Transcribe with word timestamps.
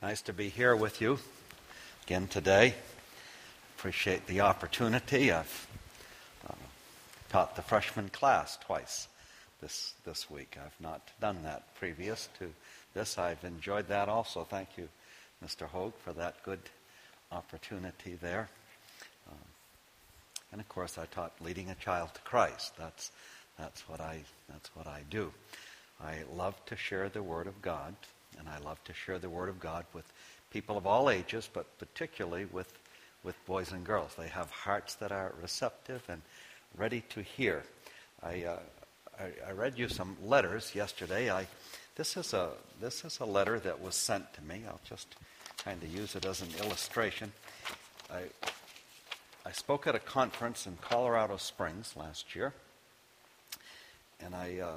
Nice 0.00 0.22
to 0.22 0.32
be 0.32 0.48
here 0.48 0.76
with 0.76 1.00
you 1.00 1.18
again 2.06 2.28
today. 2.28 2.74
Appreciate 3.76 4.28
the 4.28 4.42
opportunity. 4.42 5.32
I've 5.32 5.66
uh, 6.48 6.54
taught 7.30 7.56
the 7.56 7.62
freshman 7.62 8.08
class 8.08 8.56
twice 8.64 9.08
this 9.60 9.94
this 10.04 10.30
week. 10.30 10.56
I've 10.64 10.80
not 10.80 11.00
done 11.20 11.42
that 11.42 11.74
previous 11.74 12.28
to 12.38 12.52
this. 12.94 13.18
I've 13.18 13.42
enjoyed 13.42 13.88
that 13.88 14.08
also. 14.08 14.44
Thank 14.44 14.68
you, 14.76 14.88
Mr. 15.44 15.66
Hogue, 15.66 15.94
for 16.04 16.12
that 16.12 16.44
good 16.44 16.60
opportunity 17.32 18.14
there. 18.22 18.48
Um, 19.28 19.48
and 20.52 20.60
of 20.60 20.68
course, 20.68 20.96
I 20.96 21.06
taught 21.06 21.32
leading 21.40 21.70
a 21.70 21.74
child 21.74 22.14
to 22.14 22.20
Christ. 22.20 22.72
That's 22.78 23.10
that's 23.58 23.80
what 23.88 24.00
I 24.00 24.20
that's 24.48 24.70
what 24.76 24.86
I 24.86 25.02
do. 25.10 25.32
I 26.00 26.18
love 26.32 26.54
to 26.66 26.76
share 26.76 27.08
the 27.08 27.24
Word 27.24 27.48
of 27.48 27.60
God 27.62 27.96
and 28.38 28.48
I 28.48 28.58
love 28.58 28.82
to 28.84 28.94
share 28.94 29.18
the 29.18 29.28
Word 29.28 29.48
of 29.48 29.60
God 29.60 29.84
with 29.92 30.04
people 30.50 30.76
of 30.76 30.86
all 30.86 31.10
ages, 31.10 31.48
but 31.52 31.78
particularly 31.78 32.46
with, 32.46 32.72
with 33.22 33.34
boys 33.46 33.72
and 33.72 33.84
girls. 33.84 34.14
They 34.16 34.28
have 34.28 34.50
hearts 34.50 34.94
that 34.96 35.12
are 35.12 35.34
receptive 35.40 36.02
and 36.08 36.22
ready 36.76 37.02
to 37.10 37.22
hear. 37.22 37.64
I, 38.22 38.44
uh, 38.44 38.58
I, 39.18 39.48
I, 39.48 39.52
read 39.52 39.78
you 39.78 39.88
some 39.88 40.16
letters 40.24 40.74
yesterday. 40.74 41.30
I, 41.30 41.46
this, 41.96 42.16
is 42.16 42.32
a, 42.32 42.50
this 42.80 43.04
is 43.04 43.20
a 43.20 43.24
letter 43.24 43.58
that 43.60 43.80
was 43.80 43.94
sent 43.94 44.32
to 44.34 44.42
me. 44.42 44.62
I'll 44.66 44.80
just 44.88 45.16
kind 45.64 45.82
of 45.82 45.94
use 45.94 46.16
it 46.16 46.24
as 46.24 46.40
an 46.40 46.48
illustration. 46.62 47.32
I, 48.10 48.22
I 49.44 49.52
spoke 49.52 49.86
at 49.86 49.94
a 49.94 50.00
conference 50.00 50.66
in 50.66 50.76
Colorado 50.80 51.36
Springs 51.36 51.94
last 51.96 52.34
year, 52.34 52.54
and 54.20 54.34
I, 54.34 54.58
uh, 54.58 54.72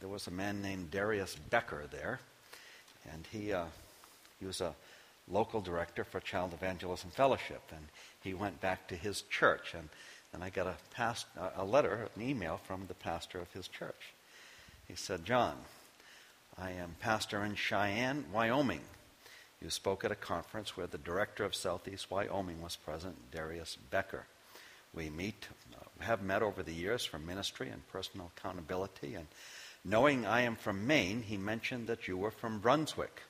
there 0.00 0.08
was 0.08 0.26
a 0.26 0.30
man 0.30 0.62
named 0.62 0.90
Darius 0.90 1.36
Becker 1.50 1.84
there 1.90 2.20
and 3.12 3.26
he, 3.30 3.52
uh, 3.52 3.66
he 4.38 4.46
was 4.46 4.60
a 4.60 4.74
local 5.28 5.60
director 5.60 6.04
for 6.04 6.20
Child 6.20 6.52
Evangelism 6.52 7.10
Fellowship, 7.10 7.62
and 7.70 7.86
he 8.22 8.34
went 8.34 8.60
back 8.60 8.88
to 8.88 8.96
his 8.96 9.22
church, 9.22 9.74
and, 9.74 9.88
and 10.32 10.42
I 10.42 10.50
got 10.50 10.66
a, 10.66 10.74
past, 10.94 11.26
a 11.56 11.64
letter, 11.64 12.08
an 12.14 12.22
email 12.22 12.60
from 12.66 12.86
the 12.86 12.94
pastor 12.94 13.40
of 13.40 13.52
his 13.52 13.68
church. 13.68 14.12
He 14.88 14.96
said, 14.96 15.24
John, 15.24 15.56
I 16.58 16.72
am 16.72 16.96
pastor 17.00 17.44
in 17.44 17.54
Cheyenne, 17.54 18.24
Wyoming. 18.32 18.82
You 19.62 19.70
spoke 19.70 20.04
at 20.04 20.12
a 20.12 20.16
conference 20.16 20.76
where 20.76 20.86
the 20.86 20.98
director 20.98 21.44
of 21.44 21.54
Southeast 21.54 22.10
Wyoming 22.10 22.60
was 22.62 22.76
present, 22.76 23.30
Darius 23.30 23.76
Becker. 23.90 24.24
We 24.94 25.10
meet, 25.10 25.46
uh, 25.74 26.04
have 26.04 26.22
met 26.22 26.42
over 26.42 26.62
the 26.62 26.72
years 26.72 27.04
for 27.04 27.18
ministry 27.18 27.68
and 27.68 27.86
personal 27.88 28.32
accountability, 28.36 29.14
and 29.14 29.26
Knowing 29.84 30.26
I 30.26 30.42
am 30.42 30.56
from 30.56 30.86
Maine, 30.86 31.22
he 31.22 31.38
mentioned 31.38 31.86
that 31.86 32.06
you 32.06 32.16
were 32.16 32.30
from 32.30 32.58
Brunswick. 32.58 33.22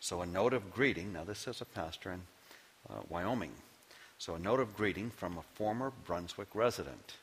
So 0.00 0.20
a 0.20 0.26
note 0.26 0.52
of 0.52 0.72
greeting, 0.72 1.14
now 1.14 1.24
this 1.24 1.48
is 1.48 1.60
a 1.60 1.64
pastor 1.64 2.12
in 2.12 2.20
uh, 2.90 3.00
Wyoming. 3.08 3.52
So 4.18 4.34
a 4.34 4.38
note 4.38 4.60
of 4.60 4.76
greeting 4.76 5.10
from 5.10 5.38
a 5.38 5.42
former 5.54 5.92
Brunswick 6.04 6.48
resident. 6.54 7.14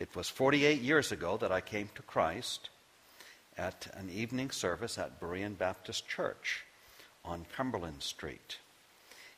It 0.00 0.14
was 0.16 0.28
48 0.28 0.80
years 0.80 1.12
ago 1.12 1.36
that 1.36 1.52
I 1.52 1.60
came 1.60 1.88
to 1.94 2.02
Christ 2.02 2.68
at 3.56 3.86
an 3.94 4.10
evening 4.10 4.50
service 4.50 4.98
at 4.98 5.20
Berean 5.20 5.56
Baptist 5.56 6.08
Church 6.08 6.64
on 7.24 7.46
Cumberland 7.56 8.02
Street. 8.02 8.58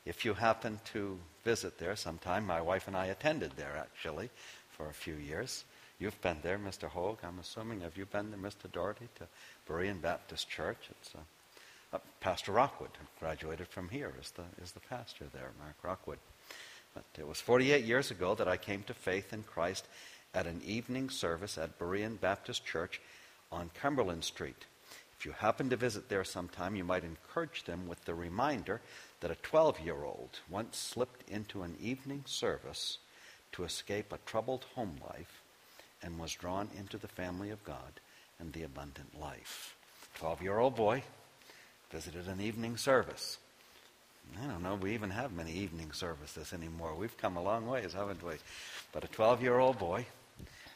If 0.03 0.25
you 0.25 0.33
happen 0.33 0.79
to 0.93 1.19
visit 1.43 1.77
there 1.77 1.95
sometime, 1.95 2.47
my 2.47 2.61
wife 2.61 2.87
and 2.87 2.97
I 2.97 3.05
attended 3.07 3.51
there 3.55 3.77
actually 3.77 4.29
for 4.77 4.87
a 4.87 4.93
few 4.93 5.15
years. 5.15 5.65
You've 5.99 6.21
been 6.21 6.37
there, 6.43 6.59
Mr. 6.59 6.87
Hogue, 6.87 7.19
I'm 7.23 7.39
assuming. 7.39 7.81
Have 7.81 7.97
you 7.97 8.05
been 8.05 8.29
there, 8.29 8.39
Mr. 8.39 8.71
Doherty, 8.71 9.07
to 9.15 9.27
Berean 9.67 9.99
Baptist 9.99 10.47
Church? 10.47 10.77
It's 10.91 11.15
uh, 11.15 11.95
uh, 11.95 11.99
Pastor 12.19 12.51
Rockwood, 12.51 12.91
graduated 13.19 13.67
from 13.67 13.89
here, 13.89 14.13
is 14.21 14.31
the, 14.31 14.43
is 14.61 14.73
the 14.73 14.79
pastor 14.81 15.25
there, 15.33 15.49
Mark 15.59 15.75
Rockwood. 15.81 16.19
But 16.93 17.05
it 17.17 17.27
was 17.27 17.41
48 17.41 17.83
years 17.83 18.11
ago 18.11 18.35
that 18.35 18.47
I 18.47 18.57
came 18.57 18.83
to 18.83 18.93
faith 18.93 19.33
in 19.33 19.43
Christ 19.43 19.87
at 20.35 20.45
an 20.45 20.61
evening 20.63 21.09
service 21.09 21.57
at 21.57 21.79
Berean 21.79 22.19
Baptist 22.19 22.63
Church 22.63 23.01
on 23.51 23.71
Cumberland 23.81 24.23
Street. 24.23 24.65
If 25.17 25.25
you 25.25 25.31
happen 25.31 25.71
to 25.71 25.75
visit 25.75 26.09
there 26.09 26.23
sometime, 26.23 26.75
you 26.75 26.83
might 26.83 27.03
encourage 27.03 27.63
them 27.63 27.87
with 27.87 28.05
the 28.05 28.13
reminder 28.13 28.81
that 29.21 29.31
a 29.31 29.35
12 29.35 29.79
year 29.79 30.03
old 30.03 30.39
once 30.47 30.77
slipped 30.77 31.27
into 31.27 31.63
an 31.63 31.75
evening 31.81 32.23
service 32.27 32.99
to 33.57 33.63
escape 33.63 34.13
a 34.13 34.19
troubled 34.19 34.65
home 34.75 34.95
life 35.09 35.41
and 36.03 36.19
was 36.19 36.31
drawn 36.31 36.69
into 36.77 36.95
the 36.95 37.07
family 37.07 37.49
of 37.49 37.63
God 37.63 37.99
and 38.39 38.53
the 38.53 38.61
abundant 38.61 39.19
life. 39.19 39.75
12 40.19 40.43
year 40.43 40.59
old 40.59 40.75
boy 40.75 41.01
visited 41.91 42.27
an 42.27 42.39
evening 42.39 42.77
service. 42.77 43.39
I 44.43 44.45
don't 44.45 44.61
know, 44.61 44.75
we 44.75 44.93
even 44.93 45.09
have 45.09 45.31
many 45.31 45.53
evening 45.53 45.91
services 45.91 46.53
anymore. 46.53 46.93
We've 46.93 47.17
come 47.17 47.35
a 47.35 47.41
long 47.41 47.65
ways, 47.65 47.93
haven't 47.93 48.23
we? 48.23 48.35
But 48.91 49.03
a 49.03 49.07
12 49.07 49.41
year 49.41 49.57
old 49.57 49.79
boy 49.79 50.05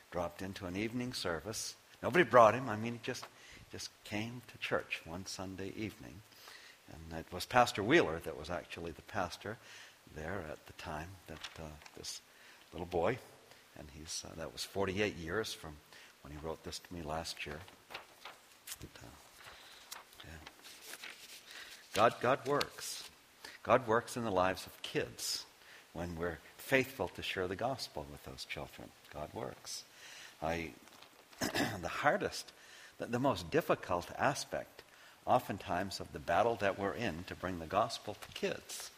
dropped 0.10 0.42
into 0.42 0.66
an 0.66 0.76
evening 0.76 1.14
service. 1.14 1.76
Nobody 2.02 2.24
brought 2.24 2.56
him. 2.56 2.68
I 2.68 2.78
mean, 2.78 2.94
he 2.94 3.00
just, 3.04 3.26
just 3.72 3.90
came 4.06 4.42
to 4.48 4.58
church 4.58 5.02
one 5.06 5.28
Sunday 5.28 5.72
evening. 5.78 6.16
And 6.92 7.20
it 7.20 7.32
was 7.32 7.46
Pastor 7.46 7.84
Wheeler 7.84 8.20
that 8.24 8.40
was 8.40 8.50
actually 8.50 8.92
the 8.92 9.04
pastor 9.04 9.60
there 10.16 10.44
at 10.50 10.66
the 10.66 10.74
time 10.74 11.10
that 11.28 11.50
uh, 11.60 11.68
this 11.96 12.22
little 12.74 12.88
boy 12.88 13.18
and 13.78 13.88
he's 13.94 14.24
uh, 14.26 14.36
that 14.38 14.52
was 14.52 14.64
48 14.64 15.18
years 15.18 15.54
from 15.54 15.72
when 16.22 16.32
he 16.32 16.40
wrote 16.46 16.64
this 16.64 16.80
to 16.80 16.94
me 16.94 17.02
last 17.02 17.46
year. 17.46 17.60
Uh, 18.84 19.06
yeah. 20.24 20.30
God, 21.94 22.16
God 22.22 22.40
works. 22.48 23.10
God 23.64 23.88
works 23.88 24.18
in 24.18 24.24
the 24.24 24.32
lives 24.32 24.66
of 24.66 24.82
kids 24.82 25.46
when 25.94 26.16
we're 26.16 26.40
faithful 26.58 27.10
to 27.10 27.22
share 27.22 27.48
the 27.48 27.56
gospel 27.56 28.06
with 28.12 28.24
those 28.24 28.46
children. 28.46 28.90
God 29.14 29.30
works. 29.34 29.84
I, 30.42 30.72
the 31.82 31.88
hardest, 31.88 32.52
the, 32.98 33.08
the 33.08 33.20
most 33.20 33.52
difficult 33.52 34.08
aspect, 34.18 34.84
oftentimes, 35.26 36.00
of 36.00 36.12
the 36.14 36.20
battle 36.20 36.56
that 36.62 36.80
we're 36.80 36.94
in 36.94 37.24
to 37.28 37.36
bring 37.36 37.60
the 37.60 37.66
gospel 37.66 38.16
to 38.16 38.28
kids 38.34 38.90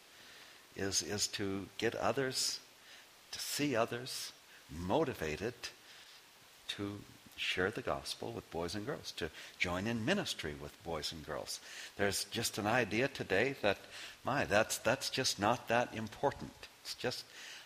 is, 0.76 1.02
is 1.02 1.26
to 1.28 1.66
get 1.78 1.94
others, 1.94 2.60
to 3.34 3.40
see 3.40 3.76
others, 3.76 4.32
motivated 4.70 5.54
to 6.68 7.00
share 7.36 7.70
the 7.70 7.82
gospel 7.82 8.32
with 8.32 8.48
boys 8.52 8.76
and 8.76 8.86
girls, 8.86 9.12
to 9.16 9.28
join 9.58 9.86
in 9.88 10.04
ministry 10.04 10.54
with 10.62 10.84
boys 10.84 11.12
and 11.12 11.26
girls. 11.26 11.60
There's 11.96 12.24
just 12.26 12.58
an 12.58 12.66
idea 12.66 13.08
today 13.08 13.56
that, 13.60 13.78
my, 14.24 14.44
that's, 14.44 14.78
that's 14.78 15.10
just 15.10 15.40
not 15.40 15.68
that 15.68 15.92
important. 15.94 16.52
It's 16.82 16.94
just, 16.94 17.24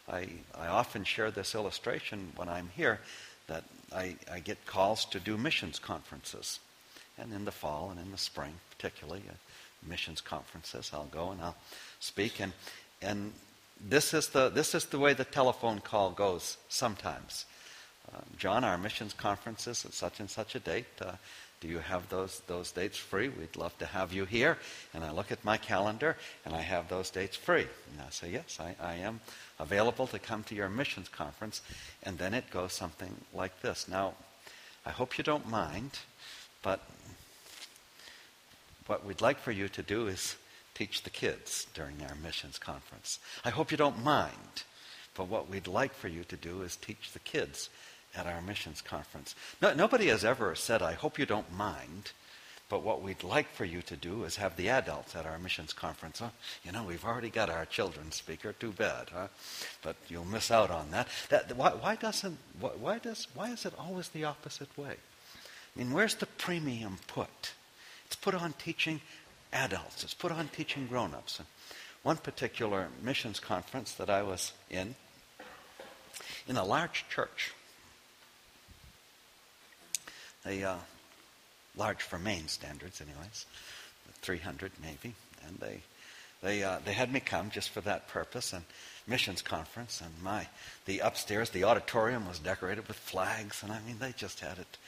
I, 0.09 0.29
I 0.59 0.69
often 0.69 1.05
share 1.05 1.31
this 1.31 1.55
illustration 1.55 2.33
when 2.37 2.49
I'm 2.49 2.71
here 2.75 3.01
that 3.47 3.65
I, 3.95 4.17
I 4.33 4.41
get 4.41 4.65
calls 4.65 5.05
to 5.07 5.21
do 5.21 5.37
missions 5.37 5.79
conferences. 5.79 6.61
And 7.19 7.33
in 7.35 7.45
the 7.45 7.53
fall 7.53 7.91
and 7.91 8.01
in 8.01 8.11
the 8.11 8.19
spring, 8.19 8.55
particularly, 8.71 9.23
uh, 9.29 9.35
missions 9.87 10.23
conferences, 10.23 10.91
I'll 10.95 11.05
go 11.05 11.31
and 11.31 11.43
I'll 11.43 11.57
speak. 12.01 12.41
And, 12.41 12.53
and 13.03 13.33
this 13.81 14.15
is 14.15 14.29
the, 14.29 14.49
this 14.49 14.75
is 14.75 14.87
the 14.87 14.99
way 14.99 15.15
the 15.15 15.25
telephone 15.25 15.81
call 15.81 16.11
goes 16.11 16.57
sometimes. 16.69 17.45
Uh, 18.13 18.21
John, 18.37 18.65
our 18.65 18.79
missions 18.79 19.13
conference 19.13 19.67
is 19.67 19.85
at 19.85 19.93
such 19.93 20.21
and 20.21 20.31
such 20.31 20.55
a 20.55 20.61
date. 20.61 20.87
Uh, 21.01 21.13
do 21.61 21.69
you 21.69 21.79
have 21.79 22.09
those, 22.09 22.41
those 22.47 22.71
dates 22.71 22.97
free? 22.97 23.29
We'd 23.29 23.57
love 23.57 23.77
to 23.79 23.87
have 23.87 24.13
you 24.13 24.25
here. 24.25 24.59
And 24.95 25.05
I 25.05 25.11
look 25.11 25.33
at 25.33 25.45
my 25.45 25.57
calendar 25.57 26.17
and 26.45 26.55
I 26.55 26.61
have 26.61 26.89
those 26.89 27.11
dates 27.11 27.37
free. 27.37 27.67
And 27.93 28.01
I 28.01 28.11
say, 28.11 28.31
yes, 28.31 28.59
I, 28.61 28.77
I 28.81 28.95
am 28.95 29.21
available 29.59 30.07
to 30.09 30.19
come 30.19 30.45
to 30.45 30.55
your 30.55 30.69
missions 30.69 31.09
conference. 31.09 31.61
And 32.05 32.17
then 32.17 32.33
it 32.33 32.51
goes 32.51 32.73
something 32.73 33.13
like 33.35 33.61
this. 33.61 33.89
Now, 33.89 34.15
I 34.87 34.91
hope 34.91 35.19
you 35.19 35.25
don't 35.25 35.49
mind, 35.49 35.99
but 36.63 36.81
what 38.87 39.05
we'd 39.05 39.21
like 39.21 39.39
for 39.39 39.53
you 39.53 39.69
to 39.69 39.83
do 39.83 40.07
is 40.07 40.37
teach 40.79 41.03
the 41.03 41.11
kids 41.11 41.67
during 41.75 41.97
our 42.09 42.15
missions 42.15 42.57
conference. 42.57 43.19
I 43.45 43.51
hope 43.51 43.73
you 43.73 43.77
don't 43.77 44.05
mind, 44.05 44.63
but 45.17 45.27
what 45.27 45.51
we'd 45.51 45.67
like 45.67 45.93
for 45.93 46.07
you 46.07 46.23
to 46.25 46.37
do 46.37 46.63
is 46.63 46.77
teach 46.77 47.11
the 47.13 47.19
kids 47.19 47.69
at 48.17 48.27
our 48.27 48.41
missions 48.41 48.81
conference. 48.81 49.35
No, 49.61 49.75
nobody 49.75 50.07
has 50.07 50.25
ever 50.25 50.55
said, 50.55 50.81
I 50.81 50.93
hope 50.93 51.19
you 51.19 51.27
don't 51.27 51.53
mind, 51.53 52.13
but 52.69 52.85
what 52.85 53.03
we'd 53.03 53.25
like 53.25 53.51
for 53.51 53.65
you 53.65 53.83
to 53.83 53.97
do 53.97 54.23
is 54.23 54.37
have 54.37 54.57
the 54.57 54.69
adults 54.69 55.17
at 55.17 55.27
our 55.27 55.39
missions 55.39 55.73
conference. 55.73 56.23
You 56.63 56.71
know, 56.71 56.85
we've 56.85 57.05
already 57.05 57.31
got 57.31 57.51
our 57.51 57.65
children's 57.65 58.15
speaker. 58.15 58.53
Too 58.53 58.73
bad, 58.73 59.09
huh? 59.13 59.29
But 59.83 59.97
you'll 60.09 60.27
miss 60.27 60.51
out 60.51 60.71
on 60.71 60.91
that. 60.93 61.09
that 61.31 61.57
why, 61.57 61.71
why 61.71 61.97
doesn't? 61.97 62.39
Why 62.61 62.99
does? 62.99 63.27
Why 63.35 63.51
is 63.51 63.65
it 63.65 63.73
always 63.79 64.11
the 64.11 64.25
opposite 64.25 64.77
way? 64.77 64.95
I 64.95 65.79
mean, 65.79 65.93
where's 65.93 66.17
the 66.17 66.27
premium 66.27 66.99
put? 67.07 67.53
It's 68.07 68.17
put 68.17 68.35
on 68.35 68.53
teaching 68.53 69.01
adults. 69.53 70.05
It's 70.05 70.15
put 70.15 70.33
on 70.33 70.49
teaching 70.49 70.87
grown 70.87 71.15
ups. 71.15 71.41
One 72.03 72.17
particular 72.17 72.89
missions 73.03 73.41
conference 73.41 73.93
that 73.95 74.09
I 74.09 74.23
was 74.23 74.53
in, 74.71 74.95
in 76.47 76.57
a 76.57 76.65
large 76.65 77.05
church, 77.09 77.53
a 80.47 80.63
uh, 80.63 80.77
large 81.77 82.03
for 82.03 82.19
Maine 82.19 82.49
standards, 82.49 83.01
anyways, 83.01 83.47
300 84.23 84.73
maybe, 84.83 85.15
and 85.47 85.59
they 85.59 85.83
they, 86.43 86.63
uh, 86.63 86.79
they 86.85 86.93
had 86.93 87.13
me 87.13 87.21
come 87.21 87.51
just 87.51 87.71
for 87.71 87.81
that 87.81 88.09
purpose 88.09 88.53
and 88.53 88.65
missions 89.07 89.43
conference. 89.43 90.01
And 90.01 90.13
my, 90.23 90.47
the 90.87 91.01
upstairs, 91.01 91.51
the 91.51 91.65
auditorium 91.65 92.29
was 92.29 92.39
decorated 92.39 92.87
with 92.87 92.97
flags. 92.97 93.63
And 93.63 93.73
I 93.73 93.81
mean, 93.81 93.99
they 93.99 94.13
just 94.13 94.41
had 94.41 94.59
it. 94.59 94.79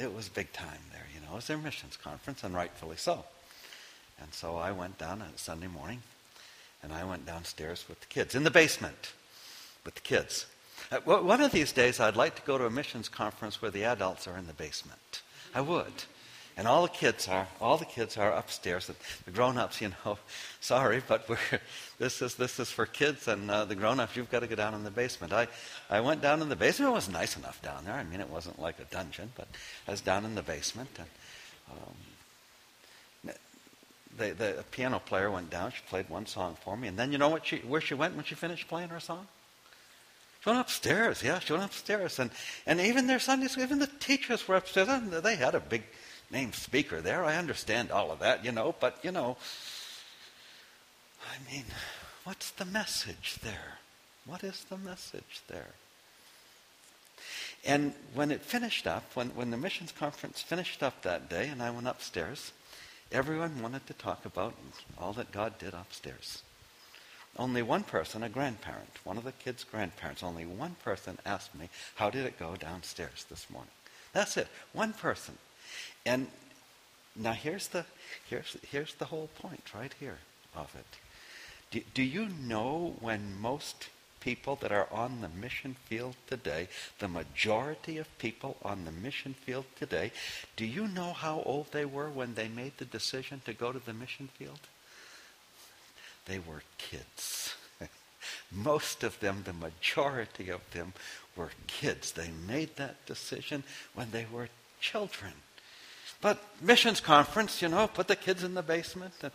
It 0.00 0.12
was 0.12 0.28
big 0.28 0.52
time 0.52 0.80
there, 0.92 1.06
you 1.14 1.20
know. 1.20 1.32
It 1.32 1.36
was 1.36 1.46
their 1.46 1.58
missions 1.58 1.96
conference, 1.96 2.42
and 2.44 2.54
rightfully 2.54 2.96
so. 2.96 3.24
And 4.20 4.32
so 4.34 4.56
I 4.56 4.72
went 4.72 4.98
down 4.98 5.22
on 5.22 5.36
Sunday 5.36 5.66
morning, 5.66 6.02
and 6.82 6.92
I 6.92 7.04
went 7.04 7.26
downstairs 7.26 7.84
with 7.88 8.00
the 8.00 8.06
kids 8.06 8.34
in 8.34 8.44
the 8.44 8.50
basement 8.50 9.12
with 9.84 9.94
the 9.94 10.00
kids. 10.00 10.46
Uh, 10.90 10.98
one 11.00 11.40
of 11.40 11.52
these 11.52 11.72
days, 11.72 12.00
I'd 12.00 12.16
like 12.16 12.36
to 12.36 12.42
go 12.42 12.58
to 12.58 12.66
a 12.66 12.70
missions 12.70 13.08
conference 13.08 13.62
where 13.62 13.70
the 13.70 13.84
adults 13.84 14.26
are 14.26 14.36
in 14.36 14.46
the 14.46 14.52
basement. 14.52 15.22
I 15.54 15.60
would. 15.60 16.04
And 16.56 16.66
all 16.68 16.82
the 16.82 16.88
kids 16.88 17.28
are, 17.28 17.46
all 17.60 17.78
the 17.78 17.84
kids 17.84 18.16
are 18.18 18.32
upstairs. 18.32 18.90
The 19.24 19.30
grown-ups, 19.30 19.80
you 19.80 19.92
know, 20.04 20.18
sorry, 20.60 21.02
but 21.06 21.28
we're, 21.28 21.38
this 21.98 22.20
is 22.20 22.34
this 22.34 22.58
is 22.58 22.70
for 22.70 22.86
kids, 22.86 23.28
and 23.28 23.50
uh, 23.50 23.64
the 23.64 23.74
grown-ups, 23.74 24.16
you've 24.16 24.30
got 24.30 24.40
to 24.40 24.46
go 24.46 24.56
down 24.56 24.74
in 24.74 24.84
the 24.84 24.90
basement. 24.90 25.32
I, 25.32 25.48
I 25.88 26.00
went 26.00 26.22
down 26.22 26.42
in 26.42 26.48
the 26.48 26.56
basement. 26.56 26.90
It 26.90 26.94
was 26.94 27.08
nice 27.08 27.36
enough 27.36 27.62
down 27.62 27.84
there. 27.84 27.94
I 27.94 28.04
mean, 28.04 28.20
it 28.20 28.28
wasn't 28.28 28.60
like 28.60 28.78
a 28.80 28.84
dungeon, 28.84 29.32
but 29.36 29.48
I 29.86 29.92
was 29.92 30.00
down 30.00 30.24
in 30.24 30.34
the 30.34 30.42
basement, 30.42 30.90
and 30.98 31.08
um, 31.70 31.94
the, 34.28 34.34
the 34.34 34.64
piano 34.70 35.00
player 35.00 35.30
went 35.30 35.50
down. 35.50 35.72
She 35.72 35.82
played 35.88 36.08
one 36.08 36.26
song 36.26 36.56
for 36.62 36.76
me, 36.76 36.88
and 36.88 36.98
then 36.98 37.12
you 37.12 37.18
know 37.18 37.28
what 37.28 37.46
she, 37.46 37.56
where 37.58 37.80
she 37.80 37.94
went 37.94 38.14
when 38.14 38.24
she 38.24 38.34
finished 38.34 38.68
playing 38.68 38.90
her 38.90 39.00
song? 39.00 39.26
She 40.42 40.48
went 40.48 40.60
upstairs, 40.60 41.22
yeah, 41.22 41.38
she 41.38 41.52
went 41.52 41.64
upstairs. 41.64 42.18
And, 42.18 42.30
and 42.66 42.80
even 42.80 43.06
their 43.06 43.18
Sunday 43.18 43.48
school, 43.48 43.64
even 43.64 43.78
the 43.78 43.86
teachers 43.86 44.46
were 44.48 44.56
upstairs. 44.56 44.88
And 44.88 45.12
they 45.12 45.36
had 45.36 45.54
a 45.54 45.60
big 45.60 45.82
name 46.30 46.52
speaker 46.52 47.00
there. 47.02 47.24
I 47.24 47.36
understand 47.36 47.90
all 47.90 48.10
of 48.10 48.20
that, 48.20 48.44
you 48.44 48.52
know, 48.52 48.74
but, 48.80 48.98
you 49.02 49.12
know, 49.12 49.36
I 51.22 51.52
mean, 51.52 51.64
what's 52.24 52.52
the 52.52 52.64
message 52.64 53.36
there? 53.42 53.78
What 54.24 54.42
is 54.42 54.64
the 54.70 54.78
message 54.78 55.42
there? 55.48 55.74
And 57.66 57.92
when 58.14 58.30
it 58.30 58.40
finished 58.40 58.86
up, 58.86 59.04
when, 59.14 59.28
when 59.30 59.50
the 59.50 59.58
missions 59.58 59.92
conference 59.92 60.40
finished 60.40 60.82
up 60.82 61.02
that 61.02 61.28
day, 61.28 61.48
and 61.48 61.62
I 61.62 61.70
went 61.70 61.86
upstairs, 61.86 62.52
everyone 63.12 63.62
wanted 63.62 63.86
to 63.86 63.94
talk 63.94 64.24
about 64.24 64.54
all 64.98 65.12
that 65.14 65.32
God 65.32 65.58
did 65.58 65.74
upstairs. 65.74 66.42
Only 67.36 67.62
one 67.62 67.84
person, 67.84 68.22
a 68.22 68.28
grandparent, 68.28 68.98
one 69.04 69.16
of 69.16 69.24
the 69.24 69.32
kids' 69.32 69.64
grandparents, 69.64 70.22
only 70.22 70.44
one 70.44 70.76
person 70.82 71.18
asked 71.24 71.54
me, 71.54 71.68
How 71.94 72.10
did 72.10 72.26
it 72.26 72.38
go 72.38 72.56
downstairs 72.56 73.24
this 73.30 73.48
morning? 73.48 73.70
That's 74.12 74.36
it. 74.36 74.48
One 74.72 74.92
person. 74.92 75.38
And 76.04 76.26
now 77.14 77.32
here's 77.32 77.68
the, 77.68 77.84
here's, 78.28 78.56
here's 78.68 78.94
the 78.94 79.04
whole 79.04 79.28
point 79.40 79.72
right 79.74 79.94
here 80.00 80.18
of 80.56 80.74
it. 80.74 80.98
Do, 81.70 81.80
do 81.94 82.02
you 82.02 82.28
know 82.28 82.96
when 83.00 83.40
most 83.40 83.88
people 84.20 84.56
that 84.56 84.70
are 84.70 84.88
on 84.92 85.20
the 85.20 85.28
mission 85.28 85.76
field 85.86 86.14
today, 86.26 86.68
the 86.98 87.08
majority 87.08 87.98
of 87.98 88.18
people 88.18 88.56
on 88.62 88.84
the 88.84 88.92
mission 88.92 89.34
field 89.34 89.64
today, 89.78 90.12
do 90.56 90.64
you 90.64 90.86
know 90.86 91.12
how 91.12 91.42
old 91.44 91.72
they 91.72 91.84
were 91.84 92.08
when 92.08 92.34
they 92.34 92.48
made 92.48 92.72
the 92.78 92.84
decision 92.84 93.40
to 93.44 93.52
go 93.52 93.72
to 93.72 93.78
the 93.78 93.92
mission 93.92 94.28
field? 94.38 94.60
They 96.26 96.38
were 96.38 96.62
kids. 96.78 97.54
Most 98.52 99.02
of 99.02 99.18
them, 99.20 99.42
the 99.44 99.52
majority 99.52 100.50
of 100.50 100.60
them, 100.72 100.92
were 101.36 101.50
kids. 101.66 102.12
They 102.12 102.30
made 102.46 102.76
that 102.76 103.04
decision 103.06 103.64
when 103.94 104.10
they 104.10 104.26
were 104.30 104.48
children. 104.80 105.32
But 106.20 106.42
missions 106.60 107.00
conference, 107.00 107.62
you 107.62 107.68
know, 107.68 107.86
put 107.86 108.08
the 108.08 108.16
kids 108.16 108.44
in 108.44 108.54
the 108.54 108.62
basement. 108.62 109.14
And 109.22 109.32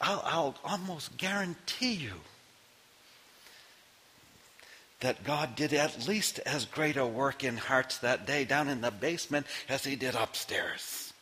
I'll, 0.00 0.22
I'll 0.24 0.54
almost 0.64 1.16
guarantee 1.16 1.94
you 1.94 2.12
that 5.00 5.24
God 5.24 5.56
did 5.56 5.72
at 5.72 6.08
least 6.08 6.38
as 6.40 6.64
great 6.64 6.96
a 6.96 7.06
work 7.06 7.44
in 7.44 7.56
hearts 7.56 7.98
that 7.98 8.26
day 8.26 8.44
down 8.44 8.68
in 8.68 8.80
the 8.80 8.90
basement 8.90 9.46
as 9.68 9.84
he 9.84 9.96
did 9.96 10.14
upstairs. 10.14 11.12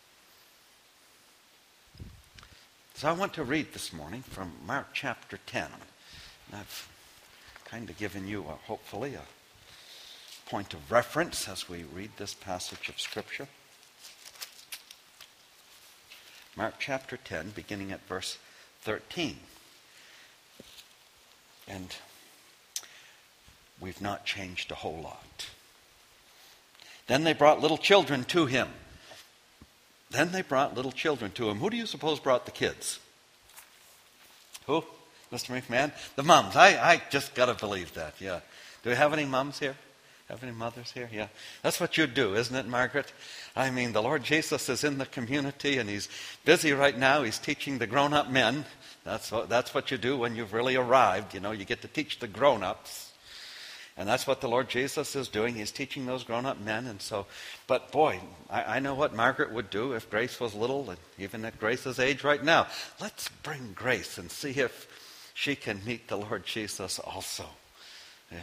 So 2.95 3.09
I 3.09 3.13
want 3.13 3.35
to 3.35 3.45
read 3.45 3.73
this 3.73 3.93
morning 3.93 4.23
from 4.23 4.53
Mark 4.65 4.89
chapter 4.93 5.39
10. 5.47 5.65
And 5.65 6.61
I've 6.61 6.89
kind 7.65 7.91
of 7.91 7.99
given 7.99 8.29
you, 8.29 8.43
a, 8.43 8.53
hopefully, 8.67 9.15
a 9.15 10.49
point 10.49 10.75
of 10.75 10.93
reference 10.93 11.49
as 11.49 11.69
we 11.69 11.83
read 11.83 12.13
this 12.17 12.35
passage 12.35 12.89
of 12.89 13.01
Scripture. 13.01 13.49
Mark 16.57 16.75
chapter 16.79 17.17
10, 17.17 17.51
beginning 17.51 17.91
at 17.91 18.07
verse 18.07 18.39
13. 18.83 19.39
And 21.67 21.97
we've 23.81 24.01
not 24.01 24.25
changed 24.25 24.71
a 24.71 24.77
whole 24.77 25.01
lot. 25.01 25.49
Then 27.07 27.25
they 27.25 27.33
brought 27.33 27.61
little 27.61 27.79
children 27.79 28.25
to 28.25 28.47
him 28.47 28.69
then 30.15 30.31
they 30.31 30.43
brought 30.43 30.77
little 30.77 30.93
children 30.93 31.33
to 31.33 31.51
him. 31.51 31.59
Who 31.59 31.71
do 31.71 31.77
you 31.77 31.87
suppose 31.87 32.21
brought 32.21 32.47
the 32.47 32.53
kids? 32.53 33.01
Who? 34.67 34.85
Mr. 35.33 35.61
McMahon? 35.61 35.93
The 36.15 36.23
mums. 36.23 36.55
I, 36.55 36.93
I 36.93 37.03
just 37.11 37.35
got 37.35 37.47
to 37.47 37.55
believe 37.55 37.93
that, 37.95 38.15
yeah. 38.21 38.41
Do 38.83 38.91
we 38.91 38.97
have 38.97 39.13
any 39.13 39.25
mums 39.25 39.59
here? 39.59 39.77
Have 40.29 40.43
any 40.43 40.53
mothers 40.53 40.93
here? 40.93 41.11
Yeah. 41.13 41.27
That's 41.63 41.81
what 41.81 41.99
you 41.99 42.07
do, 42.07 42.35
isn't 42.35 42.55
it, 42.55 42.67
Margaret? 42.67 43.13
I 43.57 43.71
mean, 43.71 43.93
the 43.93 44.03
Lord 44.03 44.23
Jesus 44.23 44.69
is 44.69 44.85
in 44.85 44.99
the 44.99 45.07
community 45.07 45.79
and 45.79 45.91
he's 45.91 46.09
busy 46.45 46.73
right 46.73 46.97
now. 46.97 47.25
He's 47.25 47.39
teaching 47.39 47.79
the 47.79 47.87
grown 47.87 48.15
up 48.15 48.31
men. 48.31 48.65
That's 49.03 49.31
what, 49.33 49.49
that's 49.49 49.75
what 49.75 49.91
you 49.91 49.99
do 49.99 50.17
when 50.17 50.37
you've 50.37 50.55
really 50.55 50.77
arrived. 50.77 51.35
You 51.35 51.41
know, 51.41 51.51
you 51.51 51.65
get 51.65 51.83
to 51.83 51.89
teach 51.89 52.21
the 52.21 52.29
grown 52.29 52.63
ups. 52.63 53.13
And 53.97 54.09
that's 54.09 54.27
what 54.27 54.41
the 54.41 54.49
Lord 54.49 54.69
Jesus 54.69 55.15
is 55.15 55.29
doing. 55.29 55.55
He's 55.55 55.71
teaching 55.71 56.05
those 56.05 56.25
grown 56.25 56.47
up 56.47 56.61
men. 56.61 56.87
And 56.87 57.01
so, 57.01 57.27
but 57.69 57.93
boy, 57.93 58.21
I, 58.51 58.77
I, 58.77 58.79
know 58.81 58.95
what 58.95 59.15
Margaret 59.15 59.53
would 59.53 59.71
do 59.71 59.93
if 59.93 60.11
Grace 60.11 60.41
was 60.41 60.53
little, 60.53 60.91
and 60.91 60.99
even 61.17 61.45
at 61.45 61.61
Grace's 61.61 62.01
age 62.01 62.25
right 62.25 62.43
now. 62.43 62.67
Let's 63.01 63.29
bring 63.29 63.73
Grace 63.73 64.19
and 64.19 64.31
see 64.31 64.51
if 64.51 64.89
she 65.33 65.55
can 65.55 65.85
meet 65.85 66.09
the 66.09 66.17
Lord 66.17 66.45
Jesus 66.45 66.99
also. 66.99 67.45
Yeah. 68.33 68.41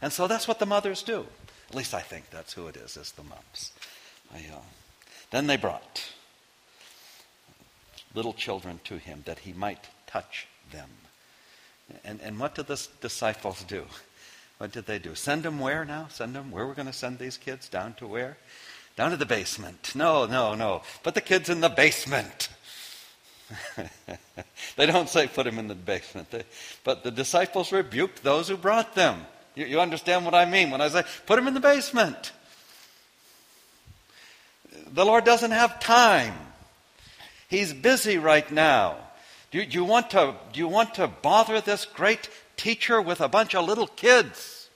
And 0.00 0.12
so 0.12 0.28
that's 0.28 0.46
what 0.46 0.60
the 0.60 0.66
mothers 0.66 1.02
do. 1.02 1.26
At 1.70 1.74
least 1.74 1.92
I 1.92 2.00
think 2.00 2.30
that's 2.30 2.52
who 2.52 2.68
it 2.68 2.76
is, 2.76 2.96
is 2.96 3.10
the 3.12 3.24
moms. 3.24 3.72
I, 4.32 4.38
uh, 4.38 4.60
then 5.30 5.48
they 5.48 5.56
brought 5.56 6.04
little 8.14 8.32
children 8.32 8.80
to 8.84 8.96
him 8.96 9.22
that 9.26 9.40
he 9.40 9.52
might 9.52 9.88
touch 10.06 10.46
them. 10.70 10.88
And, 12.04 12.20
and 12.20 12.38
what 12.38 12.54
did 12.54 12.68
the 12.68 12.86
disciples 13.00 13.64
do? 13.64 13.84
What 14.58 14.72
did 14.72 14.86
they 14.86 14.98
do? 14.98 15.14
Send 15.14 15.44
them 15.44 15.60
where 15.60 15.84
now? 15.84 16.08
Send 16.10 16.34
them 16.34 16.50
where 16.50 16.66
we're 16.66 16.74
going 16.74 16.86
to 16.86 16.92
send 16.92 17.18
these 17.18 17.36
kids? 17.36 17.68
Down 17.68 17.94
to 17.94 18.06
where? 18.06 18.36
Down 18.96 19.12
to 19.12 19.16
the 19.16 19.26
basement. 19.26 19.92
No, 19.94 20.26
no, 20.26 20.54
no. 20.54 20.82
Put 21.04 21.14
the 21.14 21.20
kids 21.20 21.48
in 21.48 21.60
the 21.60 21.68
basement. 21.68 22.48
they 24.76 24.86
don't 24.86 25.08
say 25.08 25.28
put 25.28 25.44
them 25.44 25.58
in 25.58 25.68
the 25.68 25.74
basement. 25.74 26.30
They, 26.30 26.42
but 26.82 27.04
the 27.04 27.12
disciples 27.12 27.72
rebuked 27.72 28.24
those 28.24 28.48
who 28.48 28.56
brought 28.56 28.94
them. 28.96 29.24
You, 29.54 29.66
you 29.66 29.80
understand 29.80 30.24
what 30.24 30.34
I 30.34 30.44
mean 30.44 30.70
when 30.70 30.80
I 30.80 30.88
say 30.88 31.04
put 31.26 31.36
them 31.36 31.46
in 31.46 31.54
the 31.54 31.60
basement? 31.60 32.32
The 34.92 35.04
Lord 35.04 35.24
doesn't 35.24 35.52
have 35.52 35.78
time. 35.80 36.34
He's 37.48 37.72
busy 37.72 38.18
right 38.18 38.50
now. 38.50 38.96
Do, 39.50 39.64
do, 39.64 39.78
you 39.78 39.84
want 39.84 40.10
to, 40.10 40.34
do 40.52 40.60
you 40.60 40.68
want 40.68 40.94
to 40.94 41.06
bother 41.06 41.60
this 41.60 41.86
great 41.86 42.28
teacher 42.58 43.00
with 43.00 43.22
a 43.22 43.28
bunch 43.28 43.54
of 43.54 43.64
little 43.64 43.86
kids. 43.86 44.68